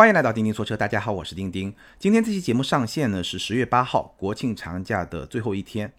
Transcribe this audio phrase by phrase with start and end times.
[0.00, 1.74] 欢迎来到钉钉说车，大家好，我是钉钉。
[1.98, 5.92] 今天这期节目上线呢是十月八号，国庆长假的最后一天。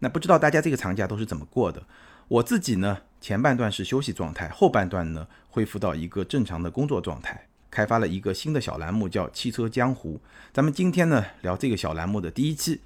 [0.00, 1.82] 那不知道大家这个长假都是怎么过的？
[2.28, 10.20] 我自己呢，前半段是休息状态，后半段呢恢复到一个正常的工作状态，开发了一个新的小栏目，叫汽车江湖。
[10.52, 12.82] 咱们今天呢聊这个小栏目的第一期，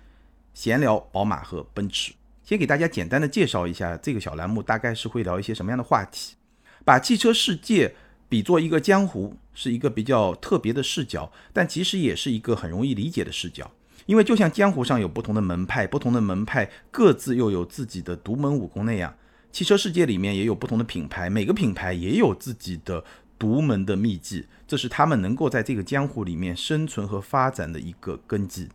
[0.55, 2.13] 闲聊宝马和奔驰。
[2.45, 6.37] 先给大家简单的介绍一下这个小栏目，大概是会聊一些什么样的话题，
[6.85, 7.97] 把汽车世界。
[8.31, 13.69] 比作一个江湖，是一个比较特别的视角，但其实也是一个很容易理解的视角。
[14.07, 19.13] 因为就像江湖上有不同的门派，不同的门派各自又有自己的独门武功那样，
[19.51, 23.05] 汽车世界里面也有不同的品牌，每个品牌也有自己的
[23.37, 28.69] 独门的秘籍，这是他们能够在这个江湖里面生存和发展的一个根基。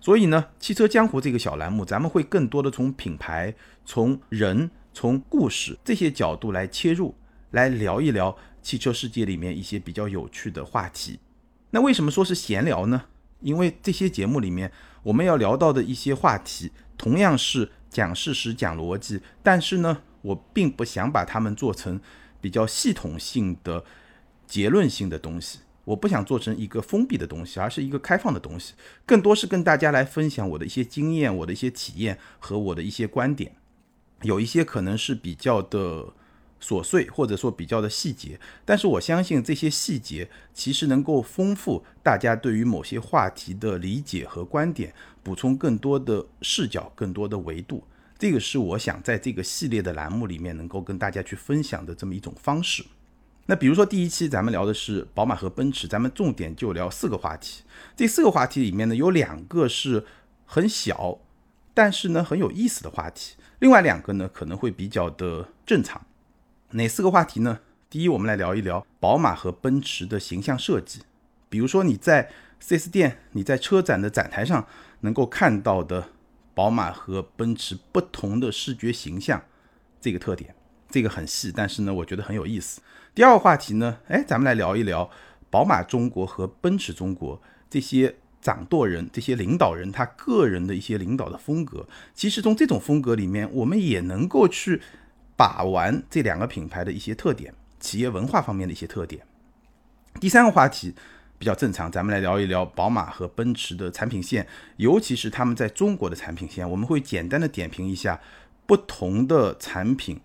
[0.00, 3.54] 所以呢，汽车江湖这个小栏目，咱们会更多的从品牌、
[3.86, 7.14] 从人、从故事这些角度来切入，
[7.52, 8.36] 来聊一聊。
[8.62, 11.18] 汽车世界里面一些比较有趣的话题，
[11.70, 13.02] 那为什么说是闲聊呢？
[13.40, 14.70] 因为这些节目里面
[15.02, 22.00] 我们要聊到的一些话题，同样是讲事实、讲逻辑，但是呢，我并不想把它们做成
[22.40, 23.84] 比较系统性的
[24.46, 33.56] 结论性的东西，我不想做成一个封闭的东西，而是一个开放的东西，更多是跟大家来分享我的一些经验、我的一些体验和我的一些观点，
[34.22, 36.14] 有一些可能是比较的。
[36.62, 47.82] 琐碎或者说比较的细节，但是我相信这些细节其实能够丰富大家对于某些话题的理解和观点，补充更多的视角、更多的维度。
[48.16, 52.84] 这个是我想在这个系列的栏目里面能够跟大家去分享的这么一种方式。
[53.46, 57.64] 那比如说第一期咱们聊的是宝马和奔驰，咱们重点就聊四个话题。
[57.96, 60.06] 这四个话题里面呢，有两个是
[60.46, 61.18] 很小，
[61.74, 66.00] 但是呢很有意思的话题，另外两个呢可能会比较的正常。
[66.74, 67.60] 哪四个话题呢？
[67.90, 71.02] 第一，我们来聊一聊宝马和奔驰的形象设计。
[71.50, 72.30] 比如说你在
[72.62, 74.66] 4S 店、你在车展的展台上
[75.00, 76.08] 能够看到的
[76.54, 79.42] 宝马和奔驰不同的视觉形象，
[80.00, 80.54] 这个特点，
[80.88, 82.80] 这个很细，但是呢，我觉得很有意思。
[83.14, 85.10] 第二个话题呢，哎，咱们来聊一聊
[85.50, 91.86] 宝马中国和奔驰中国这些掌舵人、这些领导人他个人的一些领导的风格。
[92.14, 94.80] 其实从这种风格里面，我们也能够去。
[95.36, 99.24] 把玩这两个品牌的一些特点，企业文化方面的一些特点。
[100.20, 100.94] 第三个话题
[101.38, 106.68] 比较正常，咱们来聊一聊宝马和奔驰的产品线，尤其是他们在中国的产品线。
[106.68, 108.20] 我们会简单的点评一下
[108.66, 110.20] 不同的产品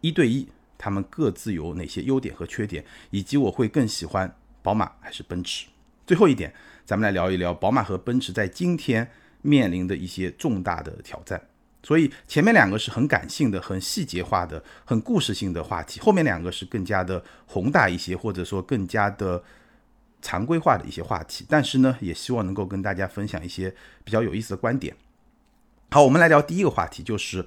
[0.00, 5.66] 一对一，他们各自有哪些优点和缺点，以及我会更喜欢宝马还是奔驰。
[6.06, 6.52] 最后一点，
[6.84, 9.08] 咱们来聊一聊宝马和奔驰在今天
[9.42, 11.40] 面临的一些重大的挑战。
[11.86, 19.40] 所以前面两个是很感性的、很细节化的、很故事性的话题，后面两个是更加的宏大一些，或者说更加的
[20.20, 21.46] 常规化的一些话题。
[21.48, 24.96] 但是呢，也希望能够跟大家分享一些比较有意思的观点。
[25.92, 27.46] 好，我们来聊第一个话题，就是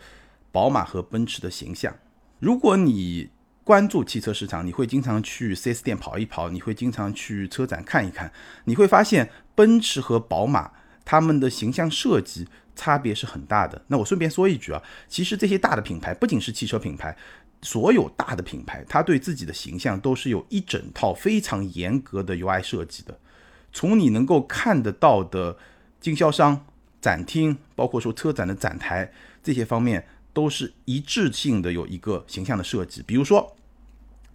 [0.53, 1.94] 宝马和奔驰的形象。
[2.39, 3.29] 如果你
[3.66, 8.31] 关注汽车市场，你会经常去 4S 店跑一跑，你会经常去车展看一看，
[8.63, 10.71] 你会发现奔驰和宝马
[11.03, 12.47] 他们的形象设计。
[12.79, 13.81] 差别是很大的。
[13.88, 17.13] 那我顺便说一句啊，其实这些大的品牌不仅是汽车品牌，
[17.62, 23.19] 所有大的品牌，它对自己的形象都是有一整套非常严格的 UI 设计的。
[23.73, 25.57] 从你能够看得到的
[26.00, 26.66] 经销商、
[27.01, 29.12] 展厅，包括说车展的展台
[29.44, 33.03] 这些方面，都是一致性的有一个形象的设计。
[33.06, 33.57] 比如说，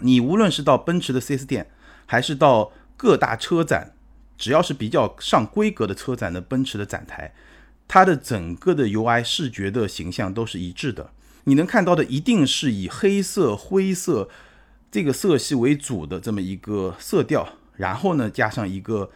[0.01, 1.71] 你无论是到奔驰的 4S 店，
[2.05, 3.95] 还是到各大车展，
[4.37, 7.33] 只要是比较上规格的车展的奔驰的展台。
[7.87, 11.11] 它的整个的 UI 视觉的形象都是一致的，
[11.45, 14.29] 你能看到的一定是以黑色、灰色
[14.91, 17.47] 这个色系为主的这么一个色调，
[17.77, 19.11] 然后呢加上一个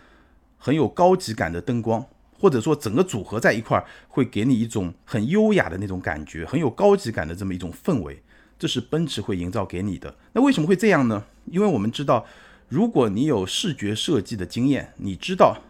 [0.58, 2.04] 很有高级感的灯光，
[2.38, 8.22] 或者说整个组合在一块儿会给你一种很优雅的那种感觉，很有高级感的这么一种氛围，
[8.58, 10.14] 这是奔驰会营造给你的。
[10.34, 11.24] 那为什么会这样呢？
[11.46, 12.26] 因为我们知道，
[12.68, 15.62] 如果你有视觉设计的经验，你知道，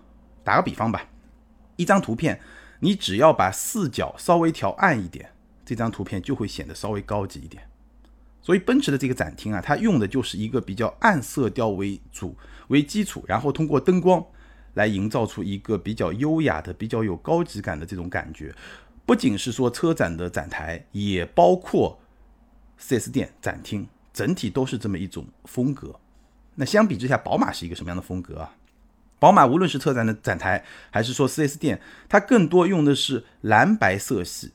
[0.43, 1.09] 打个比方吧，
[1.77, 2.41] 一张图片。
[2.81, 5.31] 你只要把视角稍微调暗一点，
[5.65, 7.63] 这张图片就会显得稍微高级一点。
[8.41, 12.37] 所以奔驰的这个展厅啊，它用的就是一个比较暗色调为主
[12.69, 14.25] 为基础，然后通过灯光
[14.75, 18.55] 来营造出一个比较优雅的、比较有高级感的这种感觉。
[19.05, 21.99] 不仅是说车展的展台，也包括
[22.81, 25.99] 4S 店展厅，整体都是这么一种风格。
[26.55, 28.55] 那相比之下，宝马是一个什么样的风格啊？
[29.19, 34.53] 宝马无论是车展的展台，还是说 4S 店，它更多用的是蓝白色系，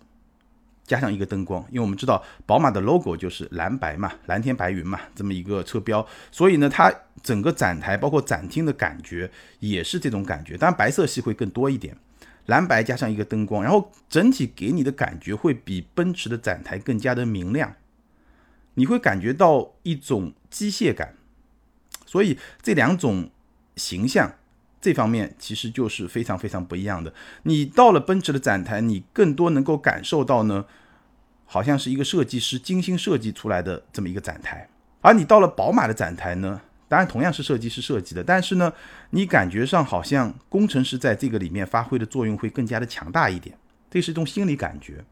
[0.85, 9.29] 加上一个灯光，因为我们知道宝马的 logo 就是蓝白嘛，蓝天白云嘛，这么一个车标，所以呢，它整个展台包括展厅的感觉
[9.59, 11.97] 也是这种感觉，当然白色系会更多一点，
[12.45, 17.75] 蓝白加上一个灯光，然后整体给你的感觉会比奔驰的展台更加的明亮，
[18.75, 21.15] 你会感觉到一种机械感，
[22.05, 23.29] 所以这两种
[23.75, 24.33] 形象。
[24.83, 27.13] 这方面其实就是非常非常不一样的。
[27.43, 30.65] 你到了奔驰的展台，你更多能够感受到呢，
[31.45, 34.67] 好像是一个设计师精心设计出来的这么一个展台。
[34.99, 36.59] 而你到了宝马的展台呢，
[36.89, 38.73] 当然同样是设计师设计的，但是呢，
[39.11, 43.57] 你感觉上好像工程师在这个里面发挥的作用会更加的强大一点。
[43.89, 45.05] 这是一种心理感觉，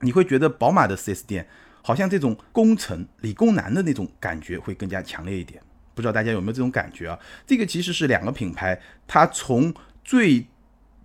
[0.00, 1.48] 你会觉得宝马的 4S 店
[1.80, 5.62] 好像这种工程理工男的那种感觉会更加强烈一点。
[5.96, 7.18] 不知道大家有没有这种感觉啊？
[7.46, 10.46] 这个其实是两个品牌，它从最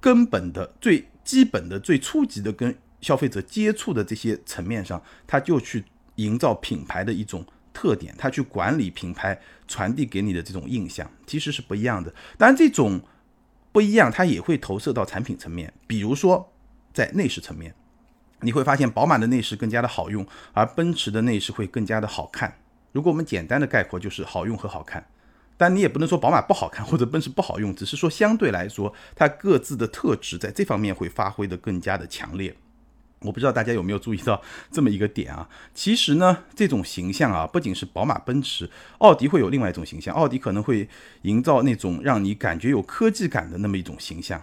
[0.01, 5.85] 根本的、最基本的、最初级的跟消费者接触的这些层面上，它就去
[6.15, 12.13] 营造品牌的一种特点，它去管理品牌传递给你的这种印象，其实是不一样的。
[12.37, 13.01] 当然，这种
[13.71, 16.51] 不一样，它也会投射到产品层面，比如说
[16.93, 17.73] 在内饰层面，
[18.41, 22.57] 你会发现宝马的内饰更加的好用，而奔驰的内饰会更加的好看。
[22.91, 25.07] 如果我们简单的概括，就是好用和好看，
[25.57, 32.55] 但你也不能说宝马不好看 或者奔驰不好用，只是说相对来说，它各自的特质在这方面会发挥的更加的强烈。
[33.21, 34.41] 我不知道大家有没有注意到
[34.71, 35.47] 这么一个点啊？
[35.75, 38.67] 其实呢，这种形象啊，不仅是宝马、奔驰、
[38.97, 40.89] 奥迪会有另外一种形象，奥迪可能会
[41.21, 44.41] 营造那种让你感觉有科技感的那么一种形象，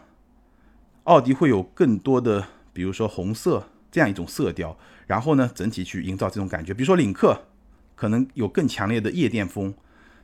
[1.03, 4.79] 奥迪会有更多的，比如说红色这样一种色调，
[5.09, 7.48] 然后呢，整体去营造这种感觉，比如说领克。
[7.99, 9.75] 可能有更强烈的夜店风，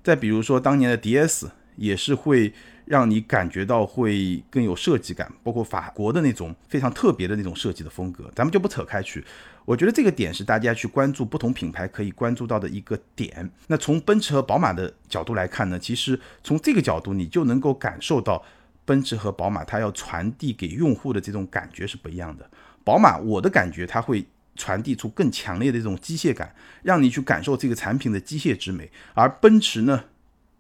[0.01, 2.53] 再比如说当年的 DS 也是会
[2.85, 9.25] 让你感觉到会更有设计感，包括法国的那种非常特别的那种设计的风格，咱们就不扯开去。
[9.65, 13.51] 我觉得这个点是大家去关注不同品牌可以关注到的一个点。
[13.67, 18.41] 那从奔驰和宝马的角度来看呢，其实从这个角度你就能够感受到
[18.85, 22.49] 奔驰和宝马它要传递给用户的这种感觉是不一样的。
[22.85, 24.25] 宝马我的感觉它会。
[24.57, 28.91] 传递出更强烈的这种机械感，让你去感受这个产品的机械之美。
[29.15, 30.05] 而奔驰呢，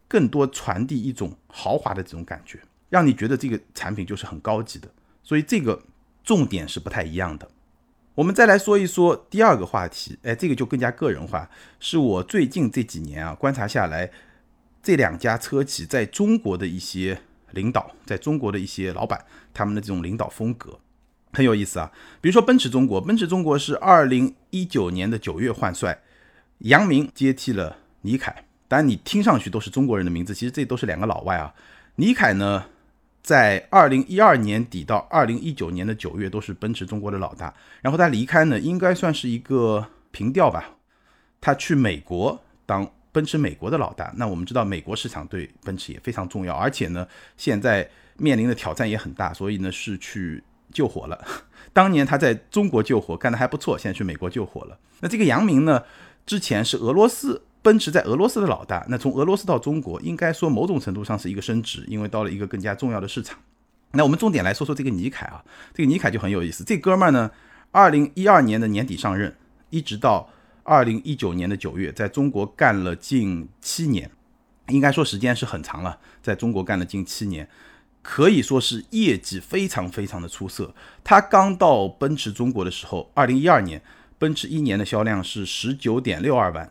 [0.08, 2.58] 更多传递一种豪华的这种感觉，
[2.88, 4.88] 让你觉得这个产品就是很高级的。
[5.22, 5.82] 所以这个
[6.22, 7.48] 重点是不太一样的。
[8.14, 11.50] 我们再来说一说第二个话题，哎，这个就更加个人化，
[11.80, 14.10] 是我最近这几年啊观察下来，
[14.82, 20.78] 这两家车企在中国的一些领导，在中国的一些老板，他们的这种领导风格。
[21.34, 21.90] 很有意思啊，
[22.20, 25.98] 比如说奔驰中国，奔驰中国是二零一九年的九月换帅，
[26.58, 28.44] 杨明接替了倪凯。
[28.68, 31.52] 当然你听上去都是中国人的名字，其实这都是两个老外啊。
[31.96, 32.64] 倪凯呢，
[33.22, 37.52] 在二零一二年底到二零一九年的九月都是奔驰中国的老大，
[37.82, 40.76] 然后他离开呢，应该算是一个平调吧。
[41.40, 44.12] 他去美国当奔驰美国的老大。
[44.16, 50.42] 那我们知道美国市场对奔驰也非常重要，而且呢，现在面临的挑战也很大，所以呢是去。
[50.74, 51.24] 救火了，
[51.72, 54.78] 当年他在中国救火干得还不错，现在去美国救火了。
[55.00, 55.82] 那这个杨明呢，
[56.26, 63.38] 之前是俄罗斯奔驰在俄罗斯的老大，那从俄罗斯到中国，应该说某种程度上是一个升职，因为到了一个更加重要的市场。
[63.92, 65.42] 那我们重点来说说这个尼凯啊，
[65.72, 67.30] 这个尼凯就很有意思，这哥们儿呢，
[67.70, 69.34] 二零一二年的年底上任，
[69.70, 70.28] 一直到
[70.64, 74.10] 二零一九年的九月，在中国干了近七年，
[74.68, 77.48] 应该说时间是很长了，在中国干了近七年。
[78.04, 80.74] 可以说是业绩非常非常的出色。
[81.02, 83.82] 他刚到奔驰中国的时候，二零一二年，
[84.18, 86.68] 奔驰一年的销量是十九点六二万；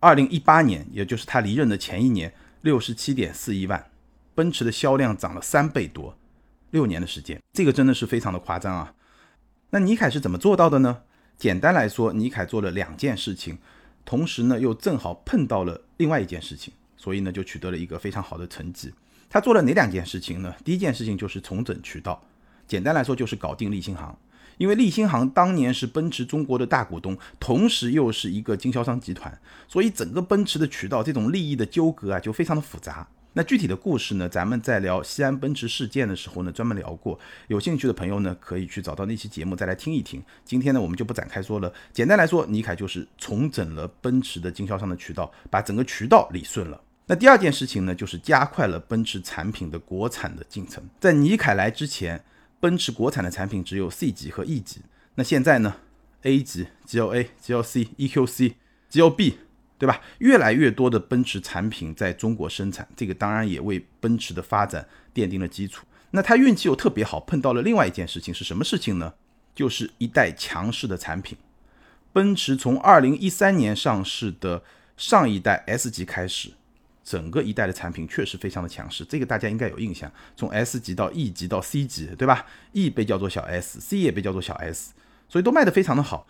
[0.00, 3.90] 二零一八年，也就是他离任的前一年，六十七点四一万。
[4.34, 6.18] 奔驰的销量涨了三倍多，
[6.70, 8.94] 六年的时间，这个真的是非常的夸张啊。
[9.70, 11.02] 那尼凯是怎么做到的呢？
[11.38, 13.58] 简单来说，尼凯做了两件事情，
[14.04, 18.92] 同时呢又正好碰到了另外一件事情，所以呢就取得了一个非常好的成绩。
[19.32, 20.54] 他做了哪两件事情呢？
[20.62, 22.22] 第一件事情就是重整渠道，
[22.68, 24.14] 简单来说就是搞定立新行，
[24.58, 33.08] 因为立新行当年是奔驰中国的大股东，同时又是一个经销商集团，所以整个奔驰的渠道这种利益的纠葛啊就非常的复杂。
[33.32, 40.22] 那具体的故事呢，咱们在聊西安奔驰事件的时候呢专门聊过，有兴趣的朋友呢可以去找到那期节目再来听一听。
[40.44, 46.78] 今天呢我们就不展开说了，简单来说，尼凯就是重整了奔驰的经销商的渠道，把整个渠道理顺了。
[47.12, 50.82] 那第二件事情呢，就是加快了奔驰产品的国产的进程。
[50.98, 52.24] 在尼凯来之前，
[52.58, 54.80] 奔驰国产的产品只有 C 级和 E 级。
[55.16, 55.76] 那现在呢
[56.22, 58.54] ，A 级、GLA、GLC、EQC、
[58.90, 59.34] GLB，
[59.76, 60.00] 对吧？
[60.20, 65.84] 越来越多的奔驰产品在中国生产，这个当然也为奔驰的发展奠定了基础。
[66.12, 69.12] 那他运气又特别好，碰到了另外一件事情是什么事情呢？
[69.54, 71.36] 就是一代强势的产品，
[72.10, 74.62] 奔驰从二零一三年上市的
[74.96, 76.52] 上一代 S 级开始，
[77.04, 80.10] 整个一代的产品确实非常的强势，这个大家应该有印象。
[80.36, 84.92] 从 S 级到 E 级到 C 级，对吧？E 被叫做小 S，C 也被叫做小 S，
[85.28, 86.26] 所以都卖得非常的好，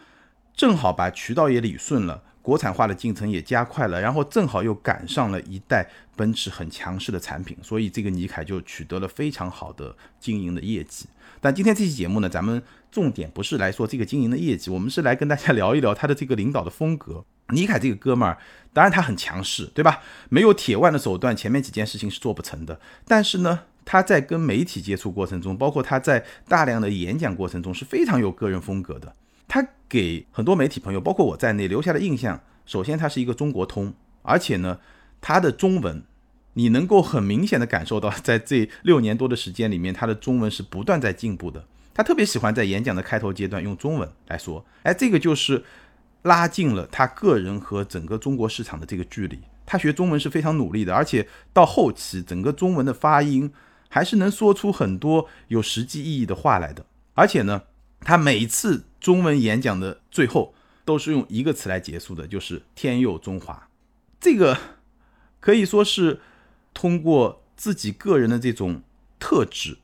[0.57, 2.23] 正好把渠道也理顺了。
[2.43, 11.07] 国产化的进程也加快了，然后正好又赶上了一代奔驰很强势的产品，所以这个尼凯就取得了非常好的经营的业绩。
[11.41, 12.61] 但今天这期节目呢，咱们
[12.91, 17.25] 重点不是来说这个经营的业绩，我们是来跟大家聊一聊他的这个领导的风格。
[17.51, 18.37] 尼凯这个哥们儿，
[18.73, 20.01] 当然他很强势，对吧？
[20.29, 22.81] 没有铁腕的手段，前面几件事情是做不成的。
[23.07, 29.15] 但是呢，他在跟媒体接触过程中，包括他在大量的演讲过程中，是非常有个人风格的。
[29.47, 34.79] 他给很多媒体朋友，包括我在内留下的印象，首先他是一个中国通，而且呢，
[35.21, 36.03] 他的中文，
[36.55, 41.67] 你能够很明显的感受到，在这六年多的时间里面，他的中文是不断在进步的。
[41.93, 45.63] 他特别喜欢在演讲的开头阶段用中文来说，哎，这个就是
[46.23, 49.41] 拉近了他个人和整个中国市场的这个距离。
[49.67, 53.53] 他学中文是非常努力的，而且到后期，整个中文的发音
[53.89, 56.85] 还是能说出很多有实际意义的话来的。
[57.15, 57.63] 而且呢，
[58.01, 58.85] 他每次。
[59.03, 63.69] 中文演讲的最后都是用一个词来结束的，就是“天佑中华”。
[64.21, 64.57] 这个
[65.41, 66.21] 可以说是
[66.73, 68.81] 通过自己个人的这种
[69.19, 69.79] 特质，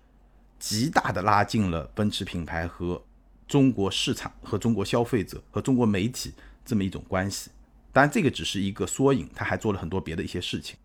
[0.60, 3.02] 极大的拉近了奔驰品牌和
[3.48, 6.32] 中国市场、和中国消费者、和中国媒体
[6.64, 7.50] 这么一种关系。
[7.92, 10.76] 当然，这个只是一个缩影，他还做了很多别的一些事情。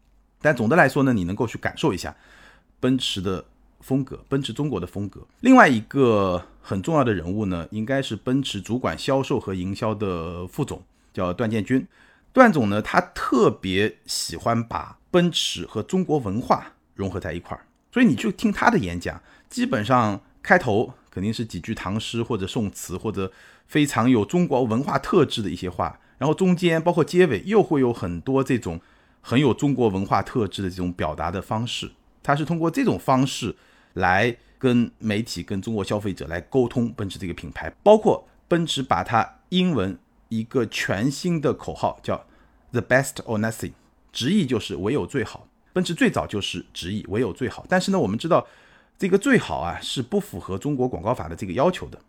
[0.41, 2.15] 但总的来说呢，你能够去感受一下
[2.79, 3.45] 奔驰的。
[3.83, 5.27] 风格，奔驰中国的风格。
[5.41, 11.85] 另外一个很重要的人物呢，应该是奔驰主管销售和营销的副总，叫段建军。
[12.31, 23.31] 段总呢，他特别喜欢把奔驰和中国文化融合在一块儿，所以你去听他的演讲，基本上开头肯定是几句唐诗或者宋词，或者
[23.67, 28.81] 非常有中国文化特质的一些话，然后中间包括结尾又会有很多这种
[29.21, 31.91] 很有中国文化特质的这种表达的方式。
[32.23, 33.55] 它是通过这种方式。
[33.93, 39.95] 来跟媒体、跟中国消费者来沟通奔驰这个品牌，包括奔驰把它英文
[40.29, 42.25] 一个全新的口号叫
[42.71, 43.73] “the best or nothing”，
[44.11, 45.47] 直译就是唯有最好。
[45.73, 48.47] 奔驰最早就是直译唯有最好，但是呢，我们知道
[49.03, 51.99] 这个最好啊是不符合中国广告法的这个要求的，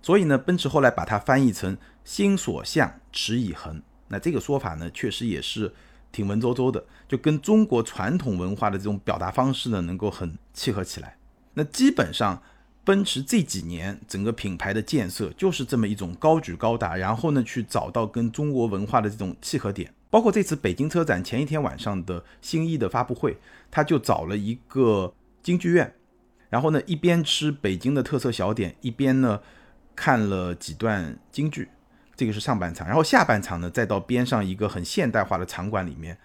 [0.00, 1.76] 所以呢，奔驰后来把它翻译成
[2.06, 3.82] “心所向，驰以恒”。
[4.06, 5.74] 那这个说法呢，确实也是
[6.12, 11.16] 挺文绉绉的，就跟中国传统文化的这种表达方式呢，能够很契合起来。
[11.54, 12.40] 那基本上，
[12.84, 19.92] 奔驰这几年整个品牌的建设就是这么一种高举高打，然后呢去找到跟中国文化的这种契合点。
[20.10, 23.36] 包括这次北京车展前一天晚上的新一的发布会，
[23.68, 25.12] 他就找了一个
[25.42, 25.92] 京剧院，
[26.48, 29.40] 然后呢一边吃北京的特色小点，一边呢
[29.94, 31.68] 看了几段京剧。
[32.14, 36.16] 这个是上半场，然后下半场呢再到边上一个很现代化的场馆里面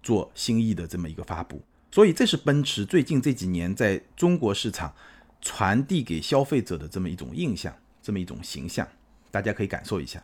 [0.00, 1.60] 做新意的这么一个发布。
[1.90, 4.94] 所以这是奔驰最近这几年在中国市场
[5.40, 8.86] 传递给消费者的这么一种印象，这么一种形象，
[9.32, 10.22] 大家可以感受一下。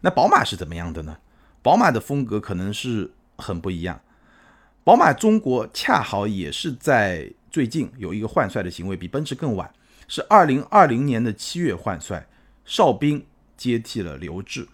[0.00, 1.18] 那宝马是怎么样的呢？
[1.62, 4.00] 宝马的风格可能是很不一样。
[4.82, 9.72] 宝马中国恰好也是在最近有一个换帅的行为，比奔驰更晚，
[10.06, 12.28] 是二零二零年的七月换帅，
[12.64, 13.24] 邵兵
[13.56, 14.68] 接替了刘志。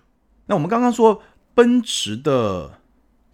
[0.46, 1.22] 那我们刚刚说
[1.54, 2.80] 奔驰的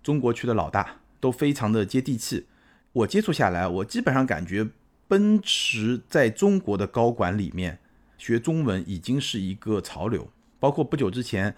[0.02, 2.46] 中国区的老大都非常的接地气。
[2.92, 4.68] 我接触下来，我基本上感觉
[5.08, 7.78] 奔驰在中国的高管里面
[8.16, 10.30] 学中文已经是一个潮流。
[10.60, 11.56] 包括不久之前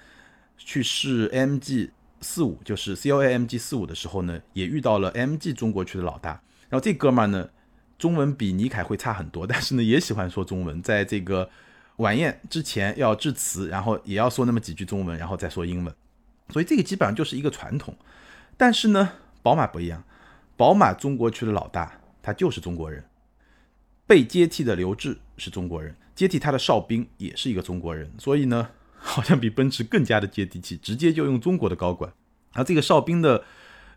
[0.57, 1.91] 去试 MG
[2.23, 6.41] 四五，就是 CLA MG 四五的时候呢，也遇到了 MG 中国区的老大。
[6.71, 7.51] 然后这哥们儿呢，
[8.05, 10.83] 中文比尼凯会差很多，但是呢也喜欢说中文。
[10.83, 11.49] 在这个
[11.97, 15.95] 晚宴之前要致辞，然后也要说那么几句中文，然后再说英文。
[16.51, 17.97] 所以这个基本上就是一个传统。
[18.59, 20.05] 但是呢，宝马不一样。
[20.55, 23.03] 宝马中国区的老大，他就是中国人。
[24.07, 28.69] 被接替的刘志是中国人，接替他的哨兵也是一个中国人，所以呢，
[28.99, 32.13] 好像比奔驰更加的接地气，直接就用中国的高管。
[32.53, 33.43] 而这个哨兵的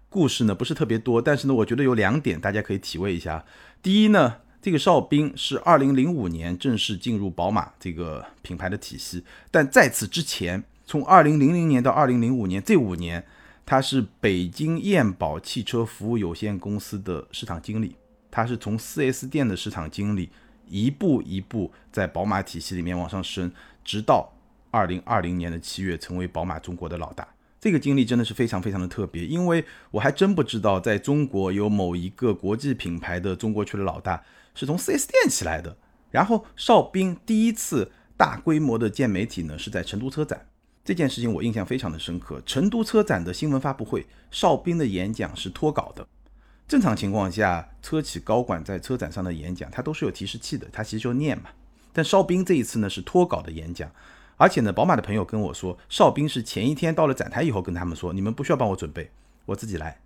[0.09, 3.43] 故事呢，不是特别多，但是呢，我觉得有两点大家可以体味一下。
[3.81, 13.25] 第一呢，这个哨兵是二零零五年正式进入宝马这个品牌的体系，但在此之前，从二零零零年到二零零五年这五年。
[13.69, 17.97] 他是北京燕宝汽车服务有限公司的市场经理，
[18.31, 20.29] 他是从 4S 店的市场经理
[20.69, 23.51] 一步一步在宝马体系里面往上升，
[23.83, 24.31] 直到
[24.71, 27.27] 2020年的七月成为宝马中国的老大。
[27.67, 34.23] 这个经历真的是非常非常的特别，因为我还真不知道在中国有某一个国际品牌的中国区的老大
[34.55, 35.75] 是从 4S 店起来的。
[36.09, 40.47] 然后邵兵第一次大规模的见媒体呢，是在成都车展。
[40.85, 42.41] 这件事情我印象非常的深刻。
[42.45, 46.07] 成都车展的新闻发布会，邵兵的演讲是脱稿的。
[46.69, 51.49] 正常情况下，车企高管在车展上的演讲，他都是有提示器的，他其实就念嘛。
[51.91, 53.91] 但邵兵这一次呢是脱稿的演讲，
[54.37, 59.11] 而且呢，宝马的朋友跟我说，邵兵是前一天到了展台以后跟他们说，你们不需要帮我准备，
[59.45, 59.99] 我自己来。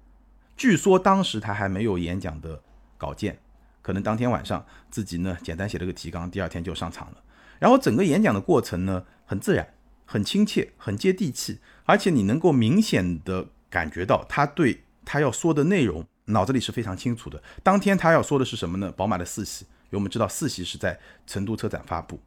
[0.57, 2.61] 据说当时他还没有演讲的
[2.97, 3.37] 稿件，
[3.81, 7.17] 可能当天晚上自己呢简单写了个提纲，第二天就上场了。
[7.59, 9.67] 然后整个演讲的过程呢很自然、
[10.05, 16.05] 很亲切、很接地气，而且你能够明显的感觉到他对他要说的内容。
[16.25, 17.41] 脑子里是非常清楚的。
[17.61, 18.89] 当天他要说的是什么呢？
[18.93, 20.97] 宝马的四系，因为我们知道四系是在
[21.27, 22.17] 成都车展发布，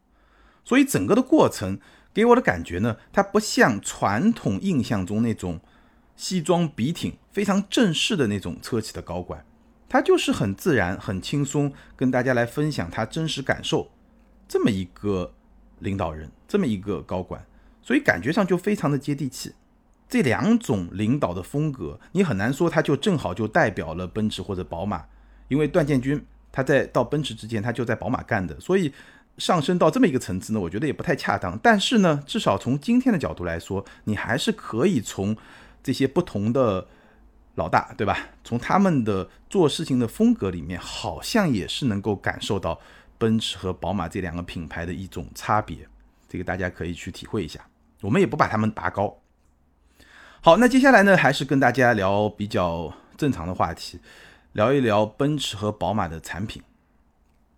[0.64, 1.78] 所以整个的过程
[2.12, 5.60] 给我的感觉呢，它不像传统印象中那种
[6.16, 9.44] 西装笔挺、非常正式的那种车企的高管，
[9.88, 13.90] 他就是很自然、很轻松，跟大家来分享他真实感受
[14.48, 15.34] 这么一个
[15.80, 17.44] 领导人，这么一个高管，
[17.82, 19.52] 所以感觉上就非常的接地气。
[20.08, 25.04] 这两种领导的风格，你很难说他就正好就代表了奔驰或者宝马，
[25.48, 28.92] 因为段建军他在到奔驰之前他就在宝马干的，所以
[29.38, 31.58] 上升到这么一个层次呢，我觉得也不太恰当。
[31.62, 35.36] 但是呢，至少从今天的角度来说，你还是可以从
[35.82, 36.86] 这些不同的
[37.56, 38.16] 老大，对吧？
[38.44, 42.80] 从他们的做事情的风格里面，好像也是能够感受到
[43.18, 45.78] 奔驰和宝马这两个品牌的一种差别。
[46.28, 47.60] 这个大家可以去体会一下。
[48.00, 49.18] 我们也不把他们拔高。
[50.40, 53.98] 好，那接下来呢，还是跟大家聊比较正常的话题，
[54.52, 56.62] 聊一聊奔驰和宝马的产品。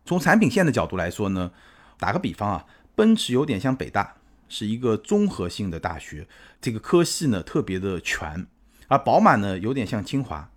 [0.07, 1.51] 从产品线的角度来说呢，
[1.99, 4.15] 打个比方啊，奔驰有点像北大，
[4.49, 6.27] 是一个综合性的大学，
[6.61, 8.47] 这个科系呢特别的全；
[8.87, 10.49] 而宝马呢有点像清华，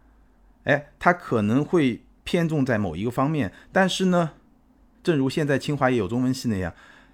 [0.66, 4.32] 哎，它可能会偏重在某一个方面，但是呢，
[5.04, 6.72] 正如现在清华也有中文系那样，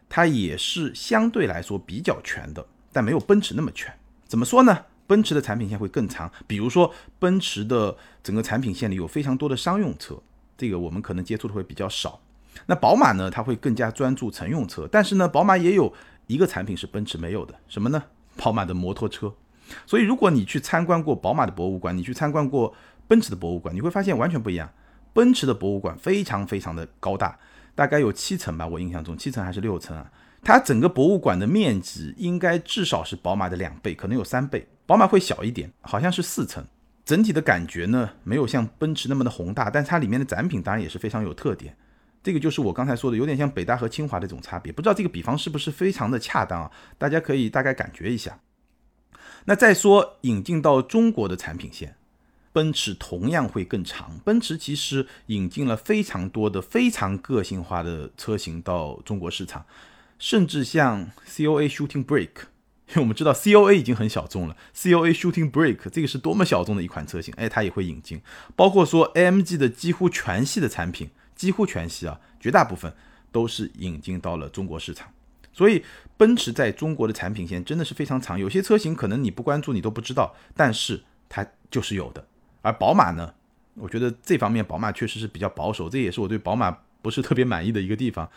[0.09, 3.93] 它也是相对来说比较全的，但没有奔驰那么全。
[4.27, 4.85] 怎么说呢？
[5.07, 10.19] 奔驰的产品线会更长，比如说奔驰的整个产品线里有非常多的商用车，
[10.57, 12.19] 这个我们可能接触的会比较少。
[12.65, 15.93] 那宝马呢，它会更加专注乘用车，但是呢，宝马也有
[16.27, 18.03] 一个产品是奔驰没有的，什么呢？
[18.37, 19.33] 宝马的摩托车。
[19.85, 22.73] 所以如果你去参观过宝马的博物馆，你去参观过
[23.07, 24.69] 奔驰的博物馆，你会发现完全不一样。
[25.13, 27.37] 奔驰的博物馆非常非常的高大，
[27.73, 30.11] 大概有七层吧，我印象中七层还是六层啊？
[30.43, 34.67] 它整个博物馆的面积应该至少是宝马的两倍，可能有三倍。
[34.85, 36.63] 宝马会小一点，好像是四层。
[37.03, 41.75] 整体的感觉呢，没有像奔驰那么的宏大，但它里面的展品当然也是非常有特点。
[42.25, 44.73] 这个就是我刚才说的，有点像北大和清华的这种差别。
[44.73, 46.71] 不知道这个比方是不是非常的恰当啊？
[46.97, 48.39] 大家可以大概感觉一下。
[49.45, 51.95] 那再说引进到中国的产品线，
[52.51, 54.19] 奔驰同样会更长。
[54.25, 59.63] 奔驰其实引进了非常多的非常个性化的车型到中国市场。
[60.17, 62.47] 甚至像 COA Shooting Brake，
[62.89, 68.21] 因为我们知道 COA 已经很小众了，COA Shooting Brake 这个是多么小众的一款车型，哎，它也会引进。
[68.55, 72.93] 包括说 AMG 的几乎全系的产品，几乎全系啊，绝大部分
[73.31, 75.11] 都是引进到了中国市场。
[75.51, 75.83] 所以
[76.17, 82.25] 奔驰在中国的产品线真的是非常长，有些车型可能你不关注你都不知道，但是它就是有的。
[82.61, 83.33] 而宝马呢，
[83.75, 88.29] 我觉得这方面宝马确实是比较保守，这也是我对宝马不是特别满意的一个地方。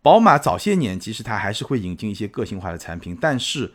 [0.00, 3.72] 宝马早些年其实它还是会引进一些个性化的产品，但是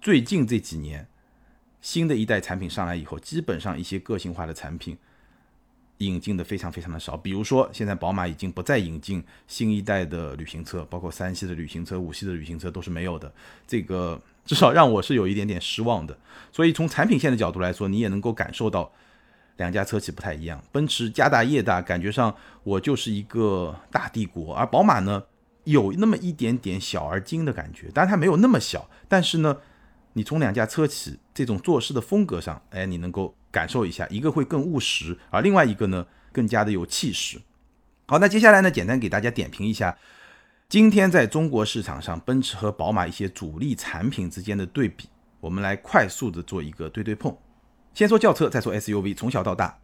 [0.00, 1.06] 最近这几年
[1.80, 4.96] 新的一代产品上来以后，基本上一些个性化的产品
[6.00, 7.16] 引进的非常非常的少。
[7.16, 13.32] 比如说，现在宝马已经不再引进新一代的旅行车，包括三系的旅行车、五系的旅行车都是没有的。
[13.66, 16.16] 这个至少让我是有一点点失望的。
[16.52, 18.92] 所以从产品线的角度来说，你也能够感受到
[19.56, 20.62] 两家车企不太一样。
[20.70, 22.34] 奔驰家大业大，感觉上
[22.64, 25.24] 我就是一个大帝国，而宝马呢？
[25.64, 29.58] 有那么一点点小而精的感觉，当然它没有那么小，但是呢，
[30.14, 37.40] 你从两家车企这种做事的风格上，哎，你能够感受一下，一个会更务实，而另外一个呢，更加的有气势。
[38.06, 39.96] 好，那接下来呢，简单给大家点评一下
[40.68, 45.08] 今天在中国市场上奔驰和宝马一些主力产品之间的对比，
[45.40, 47.36] 我们来快速的做一个对对碰。
[47.92, 49.80] 先说轿车，再说 SUV，从小到大，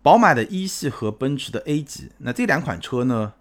[0.00, 3.34] 宝马的一系和奔驰的 A 级，那这两款车呢？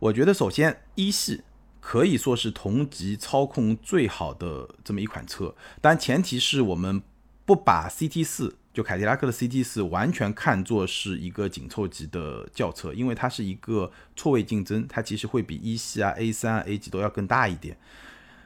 [0.00, 1.42] 我觉得首先一系
[1.80, 7.00] 可以说是同级操控最好的这么一款车，但前提是我们
[7.46, 17.76] 不把 CT 四就凯迪拉克的 CT 四完全看作是一个紧凑级的轿车，因为它是一个错位竞争，它其实会比一系啊 A 三啊 A 级都要更大一点。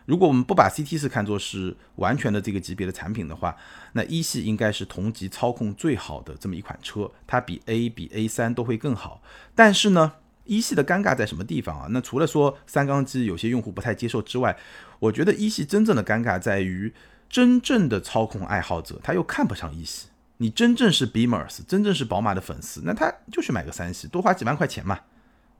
[0.07, 3.57] 如果我们不把 CT 四看作是完全的这个级别的产品的话，
[3.93, 9.23] 那一系应该是同级操控最好的这么一款车，它比 A 比 A 三都会更好。
[9.55, 10.15] 但是呢？
[10.45, 11.89] 一系的尴尬在什么地方啊？
[11.91, 14.57] 那除了说三缸机有些用户不太接受之外，
[14.99, 16.91] 我觉得一系真正的尴尬在于，
[17.29, 20.09] 真正的操控爱好者他又看不上一系。
[20.39, 25.01] 你真正是 Beamers，真正是宝马的粉丝，那他就去买个三系，多花几万块钱嘛，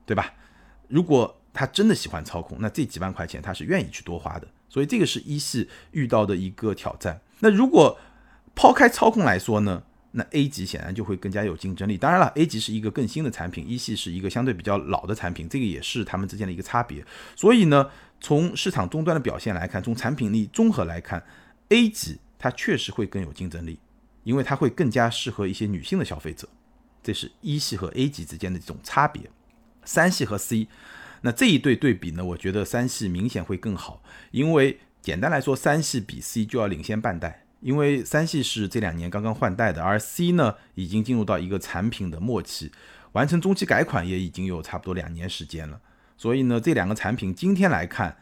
[0.05, 0.33] 对吧？
[0.87, 4.47] 如果他真的喜欢操控，那这几万块钱他是愿意去多花的。
[4.69, 7.19] 所以这个是一系遇到的一个挑战。
[7.39, 7.97] 那如果
[8.55, 9.83] 抛开操控来说呢？
[10.11, 11.95] 那 A 级显然就会更加有竞争力。
[11.95, 17.05] 当然了，A 级是一个更新的产品，一系是一个相对比较老的产品，这个也是他们之间的一个差别。
[17.35, 17.87] 所以呢，
[18.19, 21.23] 从市场终端的表现来看，从产品力综合来看
[21.69, 23.79] ，A 级它确实会更有竞争力，
[24.23, 26.47] 因为它会更加适合一些女性的消费者。
[27.01, 29.29] 这是一系和 A 级之间的这种差别。
[29.85, 30.67] 三系和 C，
[31.21, 37.45] 那这一对对比呢，我觉得三系明显会更好，因为简单来说，三系比 C 就要领先半代。
[37.61, 42.71] 因为三系是这两年刚刚换代的，而 C 呢已经进入到一个产品的末期，
[43.11, 45.81] 完成中期改款也已经有差不多两年时间了。
[46.15, 48.15] 所以呢，这两个产品今天来看，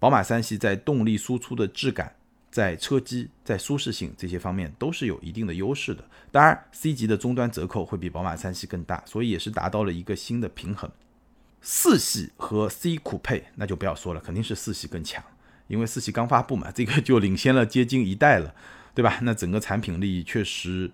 [0.00, 2.16] 宝马三系在动力输出的质感、
[2.56, 6.02] 在车机、在舒适性这些方面都是有一定的优势的。
[6.32, 10.90] 当然，C 级的终端折扣会比宝马三系更大，所以也是达到了一个新的平衡。
[11.60, 15.22] 四系和 C 酷配那就不要说了，肯定是四系更强。
[15.66, 18.54] 因为四系刚发布嘛，这个就领先了接近一代了，
[18.94, 19.18] 对吧？
[19.20, 20.90] 那整个产品力确实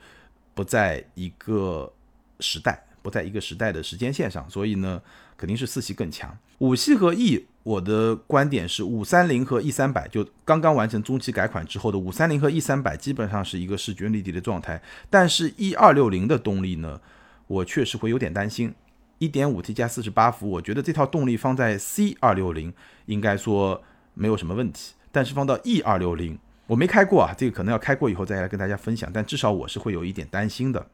[0.54, 1.92] 不在一个
[2.40, 5.00] 时代，不在一个时代的时间线上，所以呢，
[5.42, 6.38] 肯定是四系更强。
[6.58, 17.00] 五系和 E，我的观点是五三零和 E 三百就刚刚完成中期改款之后的五三零和 E 三百基本上是一个势均力敌的状态，但是 E 二六零的动力呢，
[17.48, 18.72] 我确实会有点担心。
[19.18, 22.72] 一点五 T 加四十八伏，我觉得这套动力放在 C 二六零
[23.06, 23.82] 应该说。
[24.14, 29.10] 没有什么问题，但是放到 E 二六零，我没开过啊，这个可能要开过以后再来跟大家分享。
[29.10, 30.86] 但至少我是会有一点担心的。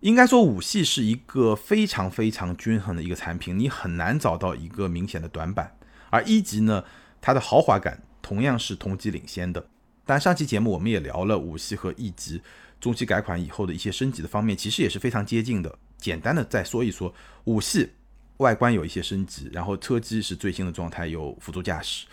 [0.00, 5.76] 应该说五系是一个非常非常均衡的一个产品，你很难找到一个明显的短板。
[6.10, 6.84] 而一级呢，
[7.20, 9.66] 它的豪华感同样是同级领先的。
[10.04, 12.40] 但上期节目我们也聊了五系和 E 级
[12.80, 15.78] 中期改款以后的一些升级的方面，其实也是非常接近的。
[15.98, 17.12] 简单的再说一说，
[17.44, 17.90] 五系
[18.36, 22.06] 外观有一些升级，然后车机是最新的状态，有辅助驾驶。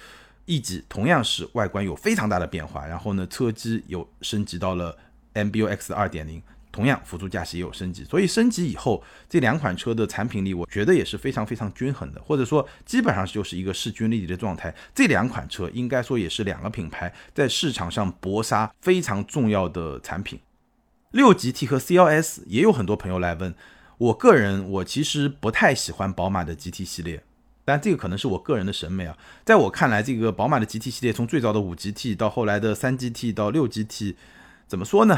[0.45, 4.97] 一级同样是外观有非常大的变化，然后呢，车机有升级到了
[5.33, 6.41] MBUX 二点零，
[6.73, 14.73] 同样辅助驾驶也有升级，所以升级以后这两款车的产品力，我觉得也是非常非常均衡的，或者说基本上就是一个势均力敌的状态。
[14.93, 20.39] 这两款车应该说也是两个品牌在市场上搏杀非常重要的产品。
[21.11, 23.53] 六 GT 和 CLS 也有很多朋友来问，
[23.99, 27.23] 我个人我其实不太喜欢宝马的 GT 系列。
[27.65, 34.15] 但这个可能是我个人的审美啊，在我看来，这个宝马的 GT 系列从最早的五 GT 到后来的三 GT 到六 GT，
[34.67, 35.17] 怎么说呢？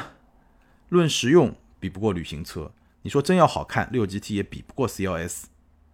[0.89, 2.71] 论实用比不过旅行车，
[3.02, 5.43] 你说真要好看，六 GT 也比不过 CLS。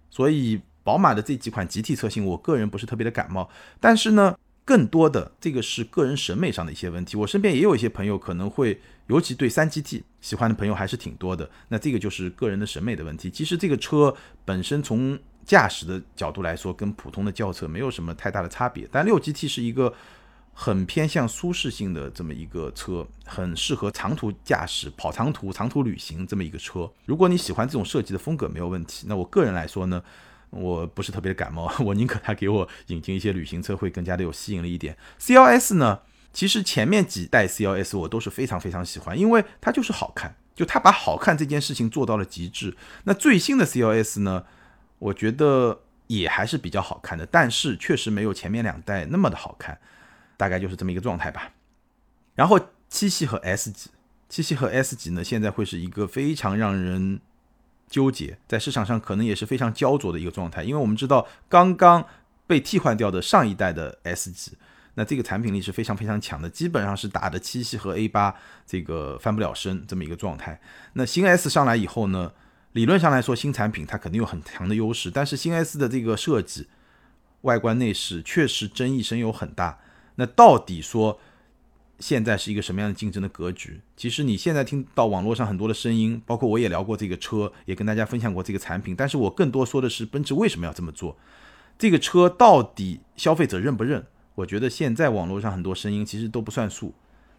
[0.09, 3.49] 所以宝马的这几款 GT 车型，我个人不是特别的感冒。
[3.79, 7.15] 但是呢，更多的这个是个人审美上的一些问题。
[7.17, 11.49] 我身边也有一些朋友可能会，尤其对三 GT 喜欢的朋友还是挺多的。
[11.69, 13.29] 那这个就是个人的审美的问题。
[13.29, 18.87] 其实这个车本身从驾驶的角度来说，跟普通的轿车没有什么太大的差别。
[18.91, 19.93] 但六 GT 是一个
[20.53, 26.91] 很偏向舒适性的这么一个车，很适合长途驾驶、跑长途、长途旅行这么一个车。
[27.05, 29.05] 如果你喜欢这种设计的风格，没有问题。
[29.07, 30.03] 那我个人来说呢，
[30.49, 34.95] 我不是特别的感冒， 我宁可它给我引进一些旅行车会更加的有吸引力一点。
[35.19, 36.01] CLS 呢，
[36.33, 42.75] 其实前面几代 CLS 我都是非常非常喜欢，因为它就是好看，就它把好看这件事情做到了极致。
[43.05, 44.43] 那最新的 CLS 呢？
[44.99, 49.79] 我觉得也还是比较好看的，但是确实没有前面两代那么的好看，
[50.41, 51.51] 大概就是这么一个状态吧。
[52.33, 53.91] 然后七系和 S 级，
[54.27, 57.19] 七系和 S 级呢，现在会是一个非常让人
[57.87, 62.03] 纠结，在市场上可能也是非常焦灼的一个状态，因为我们知道刚刚
[62.47, 64.53] 被替换掉的上一代的 S 级，
[64.95, 70.59] 那这个产品力是非常非常强的，基本上是打的七系和 A 八这个翻不了身这么一个状态。
[70.93, 72.33] 那新 S 上来以后呢？
[72.73, 76.69] 理论上来说，新产品它肯定有很强的优势，但是新 S 的这个设计、
[77.41, 79.77] 外观内饰确实争议声有很大。
[80.15, 81.19] 那到底说
[81.99, 83.79] 现在是一个什么样的竞争的格局？
[83.95, 91.17] 其实你现在听到网络上很多的声音，包括我也聊过这个车，也跟大家分享过这个产品，但是我更多说的是奔驰为什么要这么做？
[91.77, 94.05] 这个车到底消费者认不认？
[94.35, 96.93] 我觉得现在网络上很多声音其实都不算数，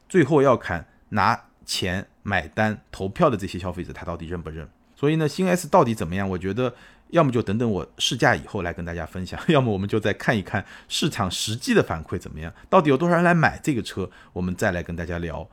[0.09, 4.69] 最后要看拿钱买单投票的这些消费者他到底认不认？
[4.95, 6.29] 所以呢，新 S 到底怎么样？
[6.29, 6.75] 我觉得
[7.13, 15.49] 要么就等等我试驾以后来跟大家分享， 要么我们就再看一看市场实际的反馈怎么样，到底有多少人来买这个车，我们再来跟大家聊。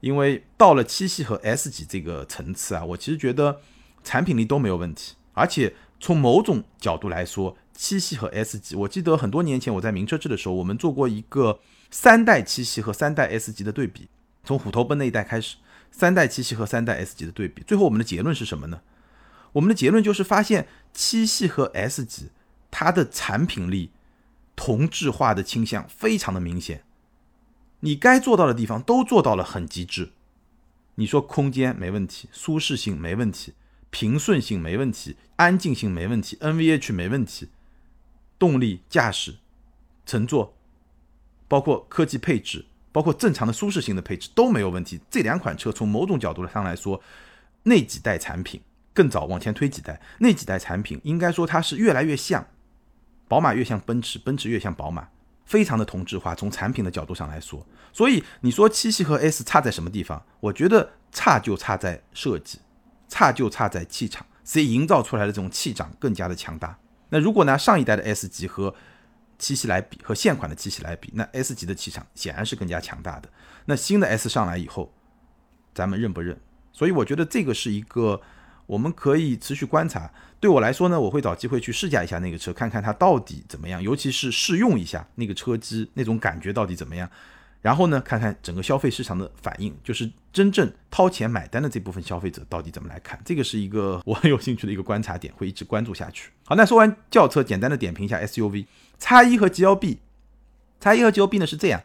[0.00, 3.60] 因为到了七系和 S 级这个层次啊，我其实觉得
[4.02, 14.08] 产品力都没有问题，而且从某种角度来说，七系和 S 级，我记得很多年前我在名车志的时候，我们做过一个三代七系和三代 S 级的对比，
[14.42, 15.56] 从虎头奔那一代开始，
[15.92, 18.80] 三代七系和三代 S 级的对比，最后我们的结论是什么呢？
[19.52, 22.30] 我们的结论就是发现七系和 S 级
[22.70, 23.90] 它的产品力
[24.56, 26.84] 同质化的倾向非常的明显，
[27.80, 30.12] 你该做到的地方都做到了很极致。
[30.96, 33.54] 你说空间没问题，舒适性没问题。
[33.90, 37.50] 平顺性没问题，安静性没问题，NVH 没问题，
[38.38, 39.36] 动力、驾驶、
[40.06, 40.56] 乘坐，
[41.46, 44.98] 包括科技配置，包括正常的舒适性的配置都没有问题。
[45.10, 47.02] 这两款车从某种角度上来说，
[47.64, 48.62] 那几代产品
[48.92, 52.46] 更早往前推几代，那几代产品应该说它是越来越像，
[53.28, 55.08] 宝马越像奔驰，奔驰越像宝马，
[55.44, 56.34] 非常的同质化。
[56.34, 60.24] 从产品的角度上来说，所以你说七系和 S 差在什么地方？
[60.40, 62.58] 我觉得差就差在设计。
[63.08, 66.78] 差就差在气场，谁营造出来的这种气场更加的强大。
[67.10, 68.74] 那如果拿上一代的 S 级和
[69.38, 73.28] 七系来比，和现款的七系来比，那 S 级的气场显然是更加强大的。
[73.66, 74.94] 那新的 S 上来以后，
[75.74, 76.40] 咱们认不认？
[76.72, 78.18] 所以我觉得这个是一个
[78.66, 80.10] 我们可以持续观察。
[80.40, 87.08] 对我来说呢，我会找机会去试驾一下那个车，看看它到底怎么样，尤其是试用一下那个车机那种感觉到底怎么样。
[87.60, 96.30] 然后呢，看看整个消费市场的反应，就是真正掏钱买单的这部分消费者到底怎么来看，这个是一个我很有兴趣的一个观察点，会一直关注下去。
[96.44, 98.66] 好，那说完轿车，简单的点评一下 SUV，
[98.98, 100.00] 叉一和 G L B，
[100.80, 101.80] 叉一和 G L B 呢是这样。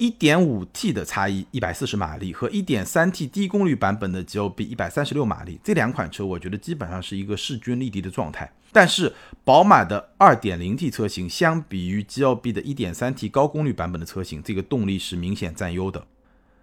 [0.00, 8.50] 1.5T 的差异140马力和 1.3T 低功率版本的 GLB 136马力，这两款车我觉得基本上是一个势均力敌的状态。
[8.72, 9.12] 但是
[9.44, 16.02] 宝马的 2.0T 车型相比于 GLB 的 1.3T 高功率版本的车型，这个动力是明显占优的，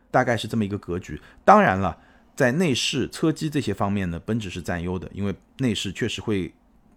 [0.09, 1.21] 大概是这么一个格局。
[1.45, 1.95] 当然了，
[2.35, 6.51] 在内饰、车机这些方面呢，奔驰是占优的，因为内饰确实会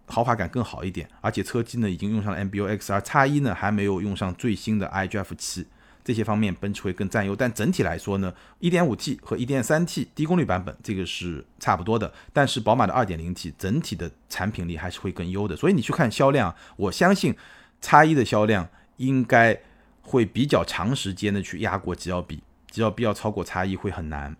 [0.07, 5.67] 豪华感更好一点，而且车机呢已经用上了 MBUX，而叉一呢还没有用上最新的 iGF 七。
[6.11, 17.33] 这些方面奔驰会更占优，但整体来说呢，1.5T 和 1.3T 低功率版本这个是差不多的，但是宝马的 2.0T 整体的产品力还是会更优的，所以你去看销量，我相信
[17.79, 19.57] 叉一的销量应该
[20.01, 24.35] 会比较长时间的去压过 GLB，GLB 要超过叉一会很难。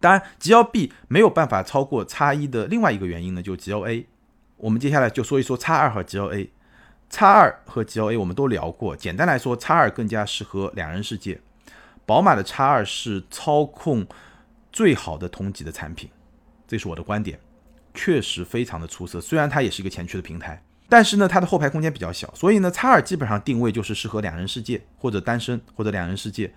[0.00, 4.06] 当然，GLB 没有办法超过叉一的另外一个原因呢，就 GLA。
[4.56, 6.48] 我们接下来就说一说叉二和 GLA。
[7.12, 11.38] 叉二和 G L A 我们都聊过，简单来说，叉二更加适合两人世界。
[12.06, 14.04] 宝马的叉二是操控
[14.72, 16.08] 最好的同级的产品，
[16.66, 17.38] 这是我的观点，
[17.92, 19.20] 确实非常的出色。
[19.20, 26.50] 虽然它也是一个前驱的平台，但是呢，它的后排空间比较小，所以呢，叉二基本上定位就是适合两人世界或者单身或者两人世界。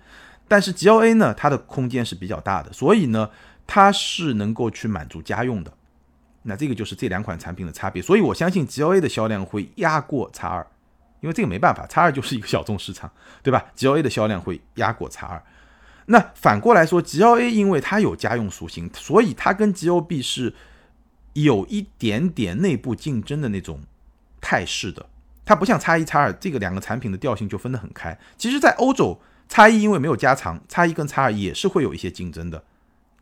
[0.48, 3.28] 但是 G L A 呢，它的空间是比较大的，所以呢，
[3.66, 5.70] 它是能够去满足家用的。
[6.46, 10.66] 那这个就是这两款产品的差别，所以我相信 G L A 的销量会压过叉二，
[11.20, 13.10] 因为这个没办法，叉二就是一个小众市场，
[13.42, 15.42] 对吧？G L A 的销量会压过叉二。
[16.06, 20.54] 那反过来说，G L A 因为它有家用属性，所以它跟 G L B 是
[21.32, 23.80] 有一点点内部竞争的那种
[24.40, 25.06] 态势的。
[25.44, 28.16] 它不像叉一、叉二这个两个产品的调性就分得很开。
[28.36, 32.62] 其实，在欧洲，叉一因为没有加长，叉一跟叉二也是会有一些竞争的。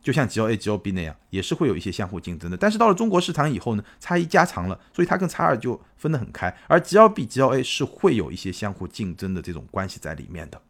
[0.05, 2.55] 就像 G L A、G L B 那样，也是会有一些相互竞争的。
[2.55, 6.55] 但是到了中国市场以后呢，差异加长了，所以它跟叉二就分得很开。
[6.67, 10.61] 而 G L B、G L A 是会有一些相互竞争的这种关系在里面的。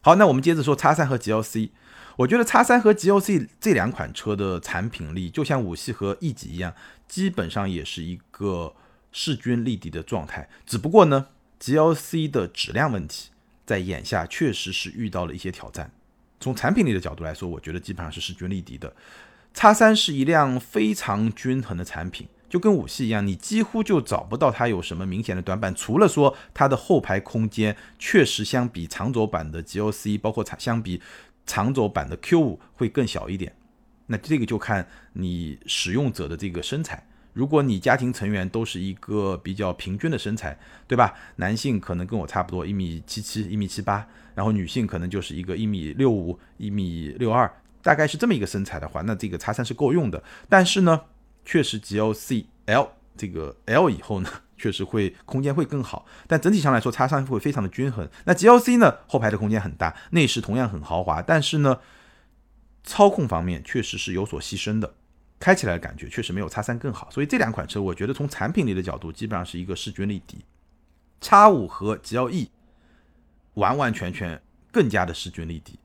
[0.00, 1.70] 好，那我们接着说叉三和 G L C。
[2.16, 6.74] 我觉得叉三和 G L C 这两款车的产品力，就像五系和 E 级一样，
[7.06, 8.74] 基本上也是一个
[9.12, 10.48] 势均力敌的状态。
[10.66, 11.28] 只不过呢
[11.60, 13.30] ，G L C 的质量问题
[13.64, 15.92] 在眼下确实是遇到了一些挑战。
[16.40, 18.92] 从产品力的角度来说，我觉得基本上是势均力敌的。
[19.52, 31.02] 叉三是一辆非常均衡的产品，就跟五系一样，你几乎就找不到它有什么明显的短板，除了说它的后排空间确实相比长轴版的 G L C，包括相比
[31.44, 33.54] 长轴版的 Q 五会更小一点。
[34.06, 37.04] 那这个就看你使用者的这个身材。
[37.32, 41.14] 如果你家庭成员都是一个比较平均的身材，对吧？
[41.36, 47.50] 男性可能跟我差不多，一米七七、一米七八，然后女性可能就是一个一米六五、一米六二，
[47.82, 50.22] 大概是这么一个身材的话，那这个叉三是够用的。
[50.48, 51.02] 但是呢，
[51.44, 58.08] 确实 G L C L 这个 L 以后呢， 确实会空间会更好，但整体上来说，叉三会非常的均衡。
[58.24, 61.78] 那 G L C 呢，后排的空间很大，内饰同样很豪华，但是呢，
[62.82, 64.94] 操控方面确实是有所牺牲的。
[65.38, 70.44] 开起来的感觉确实没有叉三更好，所以这两款车我觉得从产品力的角度基本上是一个势均力敌。
[71.18, 72.50] 叉五和 G L E
[73.60, 74.42] 完完全全
[74.72, 75.78] 更加的势均力敌。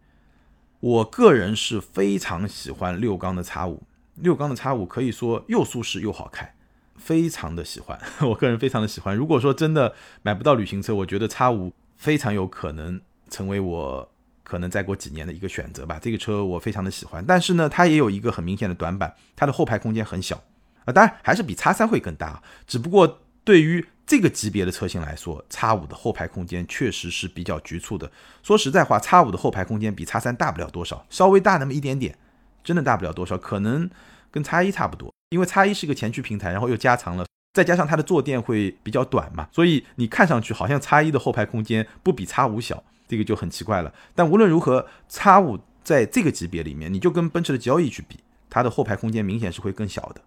[0.79, 3.83] 我个人是非常喜欢六缸的叉五，
[4.15, 6.55] 六缸的叉五可以说又舒适又好开，
[6.95, 9.15] 非常的喜欢， 我个人非常的喜欢。
[9.15, 14.11] 如果说真的买不到旅行车，我觉得叉五非常有可能成为我
[14.43, 15.99] 可能再过几年的一个选择吧。
[15.99, 20.43] 这个车我非常的喜欢，但是呢，它也有一个很明显的短板，它的后排空间很小
[20.85, 28.11] 啊，当然还是比叉三会更大，只不过对于这个级别的车型来说，叉五的后排空间确实是比较局促的。
[28.43, 32.17] 说实在话，叉五的后排空间比叉三大不了多少，稍微大那么一点点，
[32.63, 33.89] 真的大不了多少，可能
[34.29, 35.13] 跟叉一差不多。
[35.29, 43.93] 因为叉一是个前驱平台，然后又加长了，再加上它的坐垫会比较短嘛，所以你看上去好像叉一的后排空间不比叉五小，这个就很奇怪了。
[44.13, 50.21] 但无论如何，叉五在这个级别里面，你就跟奔驰的 G L E 去比，它的后排空间明显是会更小的。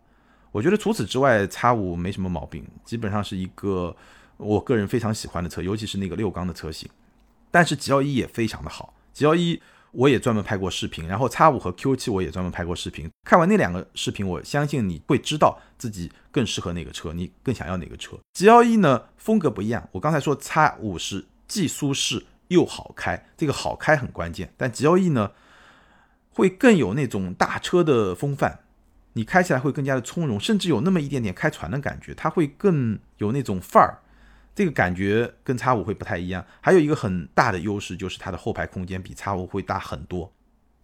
[0.58, 3.94] 我觉得除此之外，叉五没什么毛病，基本上是一个
[4.36, 6.90] 我个人非常喜欢的车，尤其是那个六缸的车型。
[7.48, 13.08] 但是 G L E 也非常的好，G L E 我也专门拍过视频，然后叉五和 Q 七我也专门拍过视频。
[13.24, 18.18] 看完那两个视频，我相信你会知道自己更适合哪个车，你更想要哪个车。
[18.32, 25.30] G L E 呢风格不一样，我刚才说叉五是既舒适又好开，这个好开很关键，但 G L E 呢
[26.32, 28.58] 会更有那种大车的风范。
[29.18, 33.98] 你开起来会更加的从容，甚至有那么一点点开船的感觉，它会更有那种范儿，
[34.54, 36.46] 这个感觉跟叉五会不太一样。
[36.60, 40.32] 还有一个很大的优势就是它的后排空间比叉五会大很多，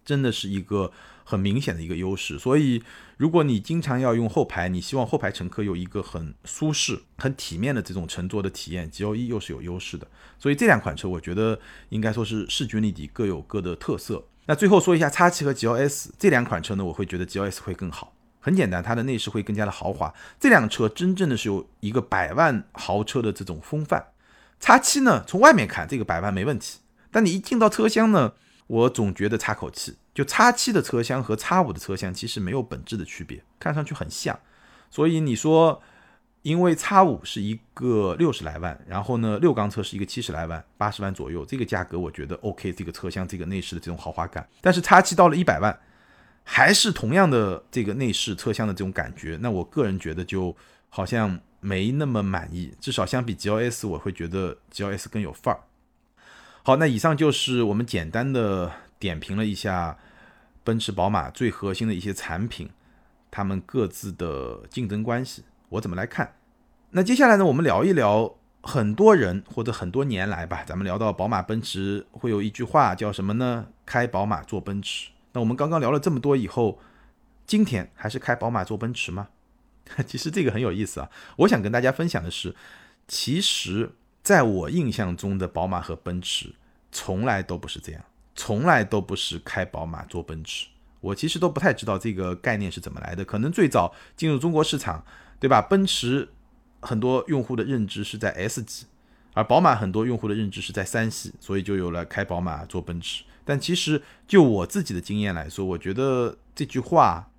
[0.03, 0.91] 真的是一个
[1.23, 2.37] 很明显的一个优势。
[2.37, 2.83] 所以
[3.15, 10.05] 如果你经常要用后排，你希望后排乘客有一个很舒适、很体面的这种乘坐的体验，G L E 又是有优势的。
[10.37, 14.25] 所以这两款车我觉得应该说是势均力敌，各有各的特色。
[14.47, 18.14] 那最后说一下叉七和 G L S 这两款车呢，我会觉得 G L S 会更好。
[18.45, 20.13] 很简单，它的内饰会更加的豪华。
[20.39, 24.05] 这辆车真正的是有一个百万豪车的这种风范。
[24.59, 26.77] 叉七呢，从外面看这个百万没问题，
[27.09, 28.33] 但你一进到车厢呢，
[28.67, 29.97] 我总觉得差口气。
[30.13, 34.39] 就叉七的车厢和叉五的车厢其实没有本质的区别，看上去很像。
[34.91, 35.81] 所以你说，
[36.43, 42.71] 因为叉五是一个六十来万，然后呢六缸车是一个七十来万、八十万左右，这个价格我觉得 OK。
[42.71, 45.75] 这个车厢、这个内饰的这种豪华感，但是叉七到了一百万。
[46.47, 50.55] 还是同样的这个内饰车厢的这种感觉，那我个人觉得就
[50.89, 52.71] 好像没那么满意。
[52.79, 55.59] 至少相比 G L S，我会觉得 G L S 更有范儿。
[56.63, 59.97] 好，那以上就是我们简单的点评了一下
[60.63, 62.69] 奔驰、宝马最核心的一些产品，
[63.29, 66.35] 他们各自的竞争关系，我怎么来看？
[66.91, 73.67] 那接下来呢，我们聊一聊很多人或者很多年来吧，咱们聊到宝马、奔驰，会有一句话叫什么呢？
[73.85, 75.09] 开宝马，坐奔驰。
[75.35, 76.79] 那我们刚刚聊了这么多以后，
[77.45, 79.27] 今天还是开宝马坐奔驰吗？
[80.07, 81.11] 其实这个很有意思啊。
[81.39, 82.55] 我想跟大家分享的是，
[83.05, 83.91] 其实
[84.23, 86.55] 在我印象中的宝马和奔驰
[86.89, 88.01] 从来都不是这样，
[88.33, 90.67] 从来都不是开宝马坐奔驰。
[91.01, 93.25] 我其实都不太知道这个概念是怎么来的。
[93.25, 95.05] 可能最早进入中国市场，
[95.37, 95.61] 对吧？
[95.61, 96.29] 奔驰
[96.79, 98.85] 很多用户的认知是在 S 级，
[99.33, 103.25] 而宝马很多用户的认知是在三系，所以就有了开宝马坐奔驰。
[103.45, 107.29] 但其实就我自己的经验来说，我觉得这句话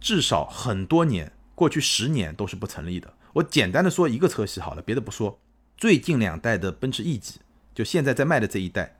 [0.00, 3.12] 至少很多年，过去十年都是不成立的。
[3.34, 5.38] 我简单的说一个车系好了，别的不说。
[5.76, 7.40] 最近两代的奔驰 E 级，
[7.74, 8.96] 就现在在卖的这一代，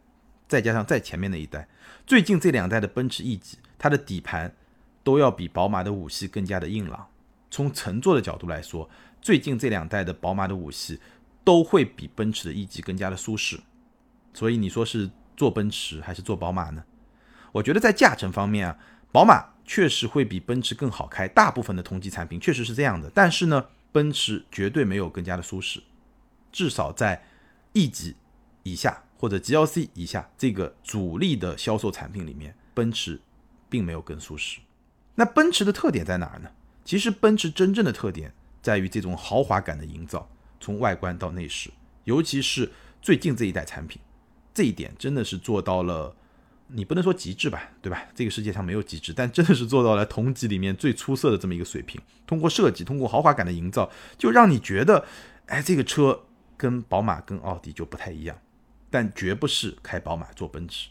[0.46, 1.66] 再加上再前面那一代，
[2.06, 4.54] 最近这两代的奔驰 E 级，它的底盘
[5.02, 7.08] 都要比宝马的五系更加的硬朗。
[7.50, 8.88] 从乘坐的角度来说，
[9.22, 11.00] 最近这两代的宝马的五系
[11.42, 13.58] 都会比奔驰的 E 级更加的舒适。
[14.34, 15.10] 所以你说是？
[15.40, 16.84] 坐奔驰还是坐宝马呢？
[17.52, 18.76] 我觉得在驾乘方面啊，
[19.10, 21.26] 宝马确实会比奔驰更好开。
[21.26, 25.82] 大部分的同级产品确实是这样的，但是呢，奔驰绝对没有更加的舒适。
[26.52, 27.24] 至少在
[27.72, 28.16] E 级
[28.64, 33.18] 以下或者 GLC 以下这个主力的销售产品里面，奔驰
[33.70, 34.58] 并没有更舒适。
[35.14, 36.50] 那奔驰的特点在哪儿呢？
[36.84, 40.28] 其实奔驰真正的特点在于这种豪华感的营造，
[40.60, 41.70] 从外观到内饰，
[42.04, 43.98] 尤其是最近这一代产品。
[44.52, 46.14] 这一点真的是做到了，
[46.68, 48.04] 你不能说极致吧，对吧？
[48.14, 52.00] 这个世界上没有极致，但真的是做到了同级里面最出色的这么一个水平。
[52.26, 55.04] 通过设计，通过豪华感的营造，就让你觉得，
[55.46, 56.22] 哎，这个车
[56.56, 58.38] 跟宝马、跟奥迪就不太一样。
[58.90, 60.88] 但绝不是开宝马坐奔驰，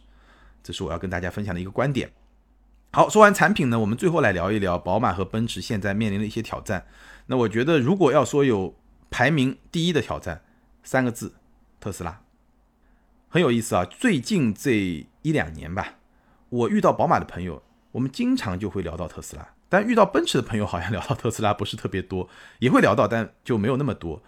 [0.63, 2.11] 这是我要跟大家分享的一个观点。
[2.91, 6.87] 好，说完产品呢，我们最后来聊一聊宝马和奔驰现在面临的一些挑战。
[7.27, 8.73] 那我觉得，如果要说有
[9.11, 10.41] 排名第一的挑战，
[10.81, 11.33] 三个字：
[11.79, 12.21] 特斯拉。
[13.31, 13.85] 很有意思啊！
[13.85, 15.99] 最近这一两年吧，
[16.49, 17.61] 我遇到宝马的朋友，
[17.91, 22.27] 我们经常就会聊到特斯拉；但遇到奔驰的朋友，好像聊到特斯拉不是特别多，
[22.57, 24.23] 也会聊到，但就没有那么多。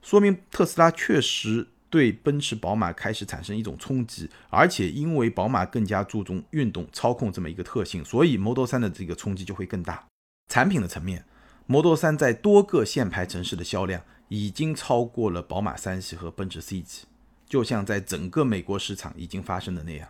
[0.00, 10.06] 说明特斯拉确实对奔驰、宝马开始产生一种冲击，而且因为宝马更加注重运动操控这么一个特性，所以 Model 3的这个冲击就会更大。
[10.48, 11.26] 产品的层面
[11.66, 17.04] ，Model 3在多个限牌城市的销量已经超过了宝马三系和奔驰 C 级，
[17.48, 20.08] 就像在整个美国市场已经发生的那样。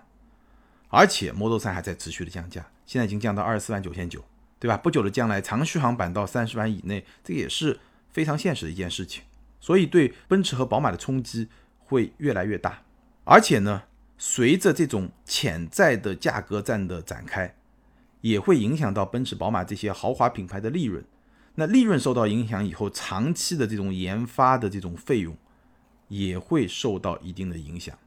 [0.88, 4.24] 而且 Model 3还在持续的降价，现在已经降到二十四万九千九，
[4.58, 4.76] 对吧？
[4.76, 7.80] 不久的将来，长续航版到三十万以内，这也是
[8.10, 9.24] 非常现实的一件事情。
[9.60, 12.82] 所以对奔驰和宝马的冲击会越来越大。
[13.24, 13.82] 而且呢，
[14.16, 17.56] 随着这种潜在的价格战的展开，
[18.20, 21.04] 也会影响到奔驰、宝马这些豪华品牌的利润。
[21.56, 25.36] 那利润受到影响以后，长期的这种研发的这种费用
[26.08, 27.98] 也会受到一定的影响。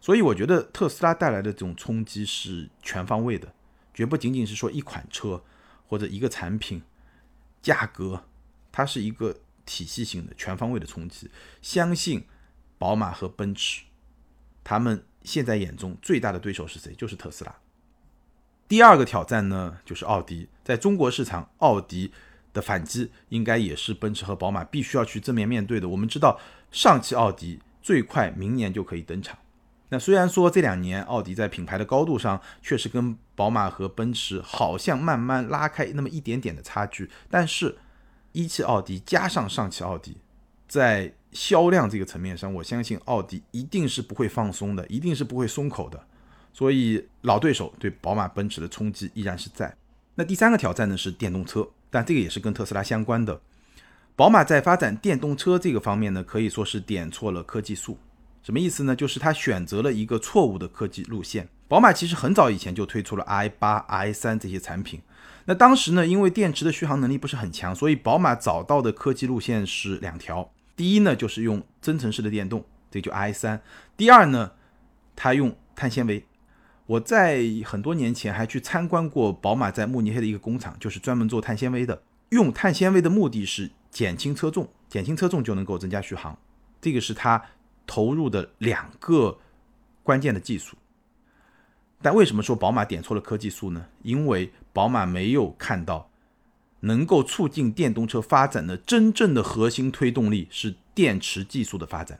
[0.00, 3.52] 所以我觉得特斯拉带来的这种冲击是全方位的，
[3.94, 5.42] 绝不仅仅是说一款车
[5.86, 6.82] 或者一个产品
[7.62, 8.24] 价格，
[8.70, 11.30] 它是一个体系性的、全方位的冲击。
[11.62, 12.24] 相信
[12.76, 13.84] 宝马和奔驰，
[14.62, 16.92] 他们现在眼中最大的对手是谁？
[16.94, 17.54] 就是特斯拉。
[18.66, 22.12] 第二个挑战呢，就是奥迪，在中国市场，奥迪。
[22.58, 25.88] 的反击应该也是奔驰和宝马必须要去正面面对的。
[25.88, 26.40] 我们知道，
[26.72, 29.38] 上汽奥迪最快明年就可以登场。
[29.90, 37.78] 那虽然说这两年奥迪在品牌的高度上确实跟宝马和奔驰好像慢慢拉开那么一点点的差距，但是
[38.32, 40.18] 一汽奥迪加上上汽奥迪，
[40.66, 46.04] 在销量这个层面上，我相信奥迪一定是不会放松的，一定是不会松口的。
[46.52, 49.74] 所以老对手对宝马、奔驰的冲击依然是在。
[50.16, 51.66] 那第三个挑战呢是电动车。
[51.90, 53.40] 但这个也是跟特斯拉相关的。
[54.16, 57.98] 宝马在发展电动车这个方面呢，可以说是点错了科技树。
[58.42, 58.96] 什么意思呢？
[58.96, 61.48] 就是它选择了一个错误的科技路线。
[61.68, 65.00] 宝马其实很早以前就推出了 i 八、i 三这些产品。
[65.44, 70.50] 那当时呢，因为电池的续航能力不是很强，所以宝马找到的科技路线是两条。
[70.74, 73.60] 第一呢，就是用增程式的电动，这就 i 三。
[73.96, 74.52] 第二呢，
[75.14, 76.24] 它用碳纤维。
[76.88, 82.02] 我在很多年前还去参观过宝马在慕尼黑的一个工厂，就是专门做碳纤维的。
[82.30, 86.38] 用碳纤维的目的是减轻车重，减轻车重就能够增加续航，
[86.80, 87.42] 这个是它
[87.86, 89.36] 投入的两个
[90.02, 90.78] 关键的技术。
[92.00, 93.84] 但为什么说宝马点错了科技树呢？
[94.02, 96.08] 因为宝马没有看到
[96.80, 102.18] 能够促进电动车发展的真正的核心推动力是电池技术的发展。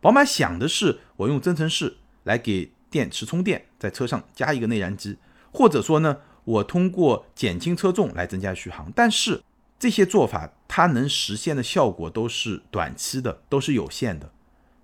[0.00, 2.72] 宝马想的是我用增程式来给。
[2.96, 5.18] 电池充电，在车上加一个内燃机，
[5.52, 8.90] 或者说呢，我通过减轻车重来增加续航。
[8.96, 9.42] 但是
[9.78, 14.32] 这些做法，它能实现的效果都是短期的，都是有限的。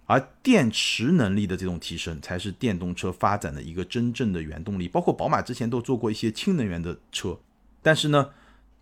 [0.05, 4.87] 而电池能力的这种提升，才是电动车发展的一个真正的原动力。
[4.87, 7.39] 包括宝马之前都做过一些氢能源的车，
[7.81, 8.29] 但是呢，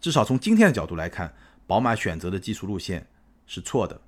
[0.01, 1.33] 至少从今天的角度来看，
[1.68, 3.07] 宝马选择的技术路线
[3.47, 4.01] 是错的。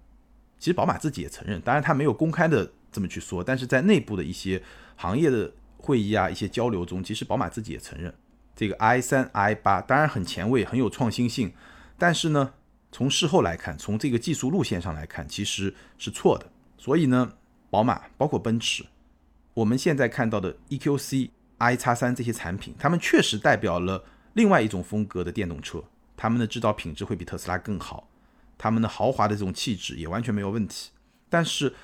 [0.58, 4.60] 其实宝马自己也承认，当然他没有公开的这么去说，但是在内部的一些。
[5.02, 8.14] 行业的会议啊，一些交流中，其实宝马自己也承认，
[8.54, 11.52] 这个 i 三、i 八当然很前卫，很有创新性，
[11.98, 12.54] 但是呢，
[12.92, 16.46] 从事后来看，从这个技术路线上来看，其实是错的。
[16.78, 17.32] 所以呢，
[17.68, 18.84] 宝马包括奔驰，
[19.54, 25.82] 我们现在看到的 EQC、i 叉三这些产品，它们确实代表了另外一种风格的电动车，
[26.16, 28.08] 它们的制造品质会比特斯拉更好，
[28.56, 30.92] 它们的豪华的这种气质也完全没有问题。
[31.28, 31.74] 但是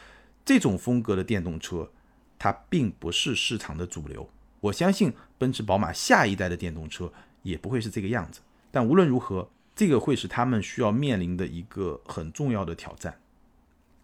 [0.44, 1.90] 这种风格的电动车，
[2.38, 4.30] 它并不是市场的主流，
[4.60, 7.12] 我相信奔驰、宝马下一代的电动车
[7.42, 8.40] 也不会是这个样子。
[8.70, 13.18] 但无论如何，这个会是他们需要面临的一个很重要的挑战。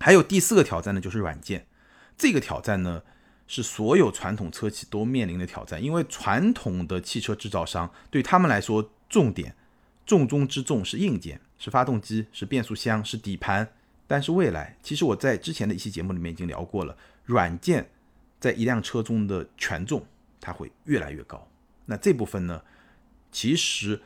[0.01, 1.66] 还有第四个挑战呢，就是软件。
[2.16, 3.03] 这个挑战呢，
[3.47, 9.55] 是所有传统车企都面临的挑战，因为传统的汽车制造商对他们来说，重点
[10.07, 13.72] 重中之重是硬件，是发动机，是变速箱，是底盘。
[14.07, 17.91] 但是未来，其实我在之前的一期节目里面已经聊过了，软件。
[18.45, 20.05] 在一辆车中的权重，
[20.38, 21.49] 它会越来越高。
[21.86, 22.62] 那这部分呢，
[23.32, 23.99] 其实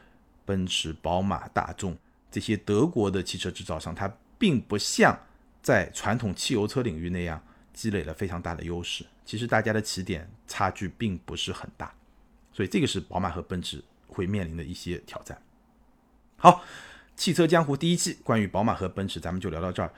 [0.45, 1.99] 奔驰、宝马、大众
[2.31, 4.09] 这些德国的汽车制造商，它
[4.39, 5.19] 并不像
[5.61, 9.05] 在传统汽油车领域那样积累了非常大的优势。
[9.25, 11.93] 其实大家的起点差距并不是很大，
[12.53, 15.37] 所以这个是宝马和奔驰会面临的一些挑战。
[16.37, 16.63] 好，
[17.17, 19.93] 汽车江湖第一期关于宝马和奔驰，咱们就聊到这儿。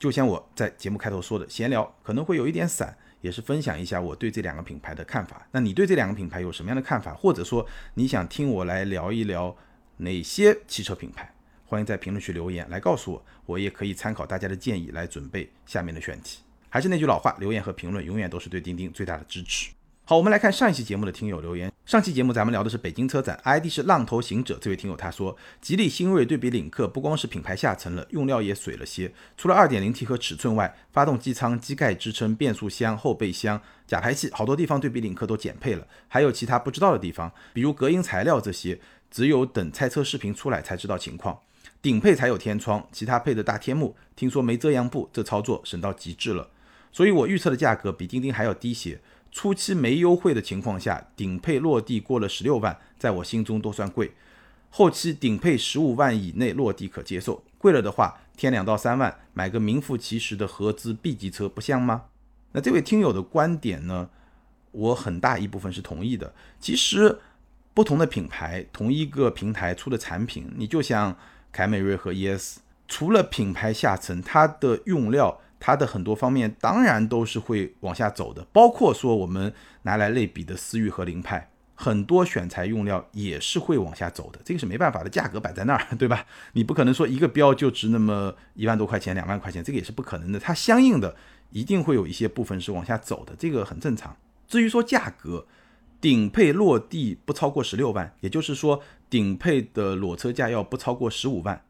[0.00, 2.98] 就像我在节目开头说的，闲聊可能会有一点散。
[3.24, 5.48] 也是分享一下我对这两个品牌的看法。
[5.50, 7.14] 那你对这两个品牌有什么样的看法？
[7.14, 9.56] 或者说你想听我来聊一聊
[9.96, 11.32] 哪些汽车品牌？
[11.64, 16.40] 欢迎在评论区留言来告诉我，我也可以参考大家的建议来准备下面的选题。
[16.68, 19.70] 还是那句老话，留言和评论永远都是对钉钉最大的支持。
[20.06, 21.72] 好，我们来看上一期节目的听友留言。
[21.86, 24.58] 上期节目咱们聊的是北京车展，ID 是浪头行者。
[24.60, 29.10] 这位听友他说，吉利新锐对比领克，不光是品牌下沉了，用料也水了些。
[29.38, 35.86] 除了 2.0T 和尺寸外，发动机舱、机盖支撑、变速箱、后备箱、假排气，好多地方对比领克都减配了。
[36.06, 38.78] 还有其他不知道的地方，比如隔音材料这些，
[39.10, 41.38] 只有等拆车视频出来才知道情况。
[41.80, 46.50] 顶配才有天窗，其他配的大天幕，听说没遮阳布，这操作省到极致了。
[46.92, 49.00] 所以我预测的价格比钉钉还要低些。
[49.34, 54.12] 初期没优惠的情况下，顶配落地过了十六万，在我心中都算贵。
[54.70, 62.04] 后期顶配十五万以内落地可接受，贵了的话添两到三万，买个名副其实的合资 B 级车不香吗？
[62.52, 64.08] 那这位听友的观点呢，
[64.70, 66.32] 我很大一部分是同意的。
[66.60, 67.18] 其实
[67.74, 71.16] 不同的品牌，同一个平台出的产品，你就像
[71.50, 75.40] 凯美瑞和 ES，除了品牌下沉，它的用料。
[75.66, 79.50] 它的很多方面当然都是会往下走的，包括说我们
[79.84, 86.26] 拿来类比的思域和凌派，很多选材用料也是会往下走的，这个是没办法的，价格摆在那儿， 对吧？
[86.52, 90.38] 你不可能说一个标就值那么一万多块钱、两万块钱，这个也是不可能的。
[90.38, 91.16] 它相应的
[91.48, 94.14] 一定会有一些部分是往下走的，这个很正常。
[94.46, 95.46] 至于说价格，
[95.98, 101.64] 顶配落地不超过十六万，也就是说顶配的裸车价要不超过十五万。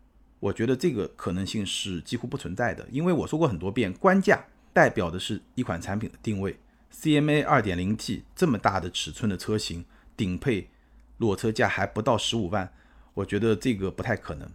[0.45, 6.59] 我觉得这个可能性是几乎不存在的，因为我说过很多遍，官价代表的是一款产品的定位。
[6.93, 10.69] CMA 2.0T 这么大的尺寸的车型，顶配
[11.17, 12.71] 裸车价还不到十五万，
[13.15, 14.47] 我觉得这个不太可能。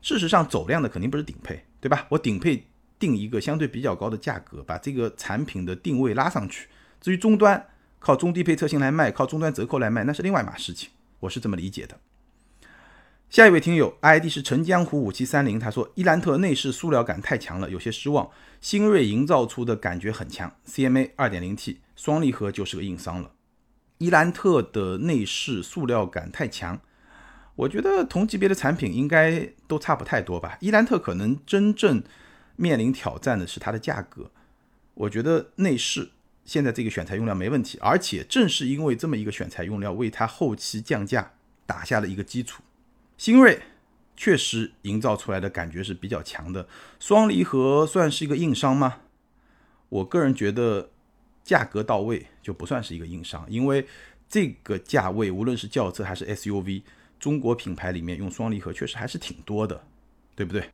[0.00, 2.06] 事实上，走量的肯定不是顶配，对吧？
[2.10, 2.68] 我顶配
[3.00, 6.68] 定一个相对比较高的价格，把这个产品的定位拉上去。
[7.00, 7.66] 至于终端
[7.98, 10.90] 靠中低配车型来卖，靠终端折扣来卖，那是另外一码事情。
[11.18, 11.98] 我是这么理解的。
[13.34, 18.30] 下一位听友 ID 是陈江湖五七三零，他说伊兰特内饰塑料感太强了，有些失望。
[18.60, 23.32] 新锐营造出的感觉很强，CMA 二点零 T 双离合就是个硬伤了。
[23.98, 26.80] 伊兰特的内饰塑料感太强，
[27.56, 30.56] 我觉得同级别的产品应该都差不太多吧。
[30.60, 32.00] 伊兰特可能真正
[32.54, 34.30] 面临挑战的是它的价格。
[34.94, 36.12] 我觉得内饰
[36.44, 41.32] 现在这个选材用料没问题，而且正是因为这么一个选材用料，为它后期降价
[41.66, 42.62] 打下了一个基础。
[43.16, 43.62] 新锐
[44.16, 49.00] 确实营造出来的感觉是比较强的，双离合算是一个硬伤吗？
[49.88, 50.90] 我个人觉得
[51.42, 53.86] 价格到位就不算是一个硬伤，因为
[54.28, 56.82] 这个价位无论是轿车还是 SUV，
[57.20, 59.84] 中国品牌里面用双离合确实还是挺多的，
[60.34, 60.70] 对不对？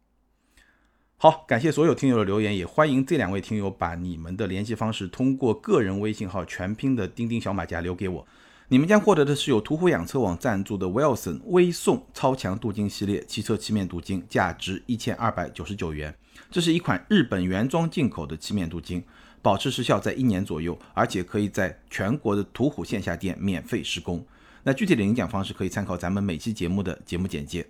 [1.19, 8.27] 好，感谢所有听友的留言，也欢迎这两位听友把你们的联系方式通过个人微信号全拼的钉钉小马甲留给我。
[8.73, 16.15] 你们将获得的是由途虎养车网赞助的 Wilson 微送超强镀金系列汽车漆面镀金，价值一千二百九十九元。
[16.53, 19.03] 这是一款日本原装进口的漆面镀金，
[19.43, 24.25] 保持时效在一年左右，而且可以在全国的途虎线下店免费施工。
[24.63, 27.67] 那具体的领奖方式可以参考咱们每期节目的节目简介。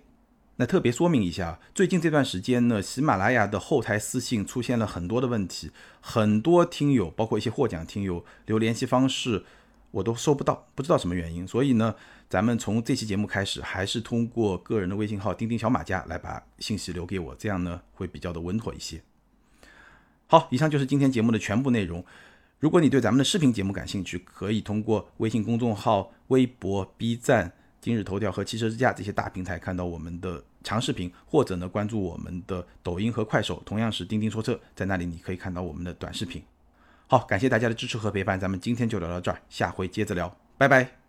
[0.57, 9.43] 那特别说明一下，最近这段时间呢，喜马拉雅的后台私信出现了很多的问题，很多听友，包括一些获奖听友留联系方式。
[9.91, 11.93] 我都收不到，不知道什么原因，所以呢，
[12.29, 19.01] 咱们从这期节目开始，还是通过个人的微信号“钉钉小马甲”来把信息留给我，这样呢会比较的稳妥一些。
[20.27, 22.03] 好，以上就是今天节目的全部内容。
[22.59, 36.41] 如果你对咱们的视频节目感兴趣，可以通过微信公众号、微博、B 站、今日头条和汽车之家这些大平台看到我们的长视频，或者呢关注我们的抖音和快手，同样是钉钉说车，在那里你可以看到我们的短视频。
[37.11, 41.00] 好，感谢大家的支持和陪伴，咱们今天就聊到这儿，下回接着聊，拜拜。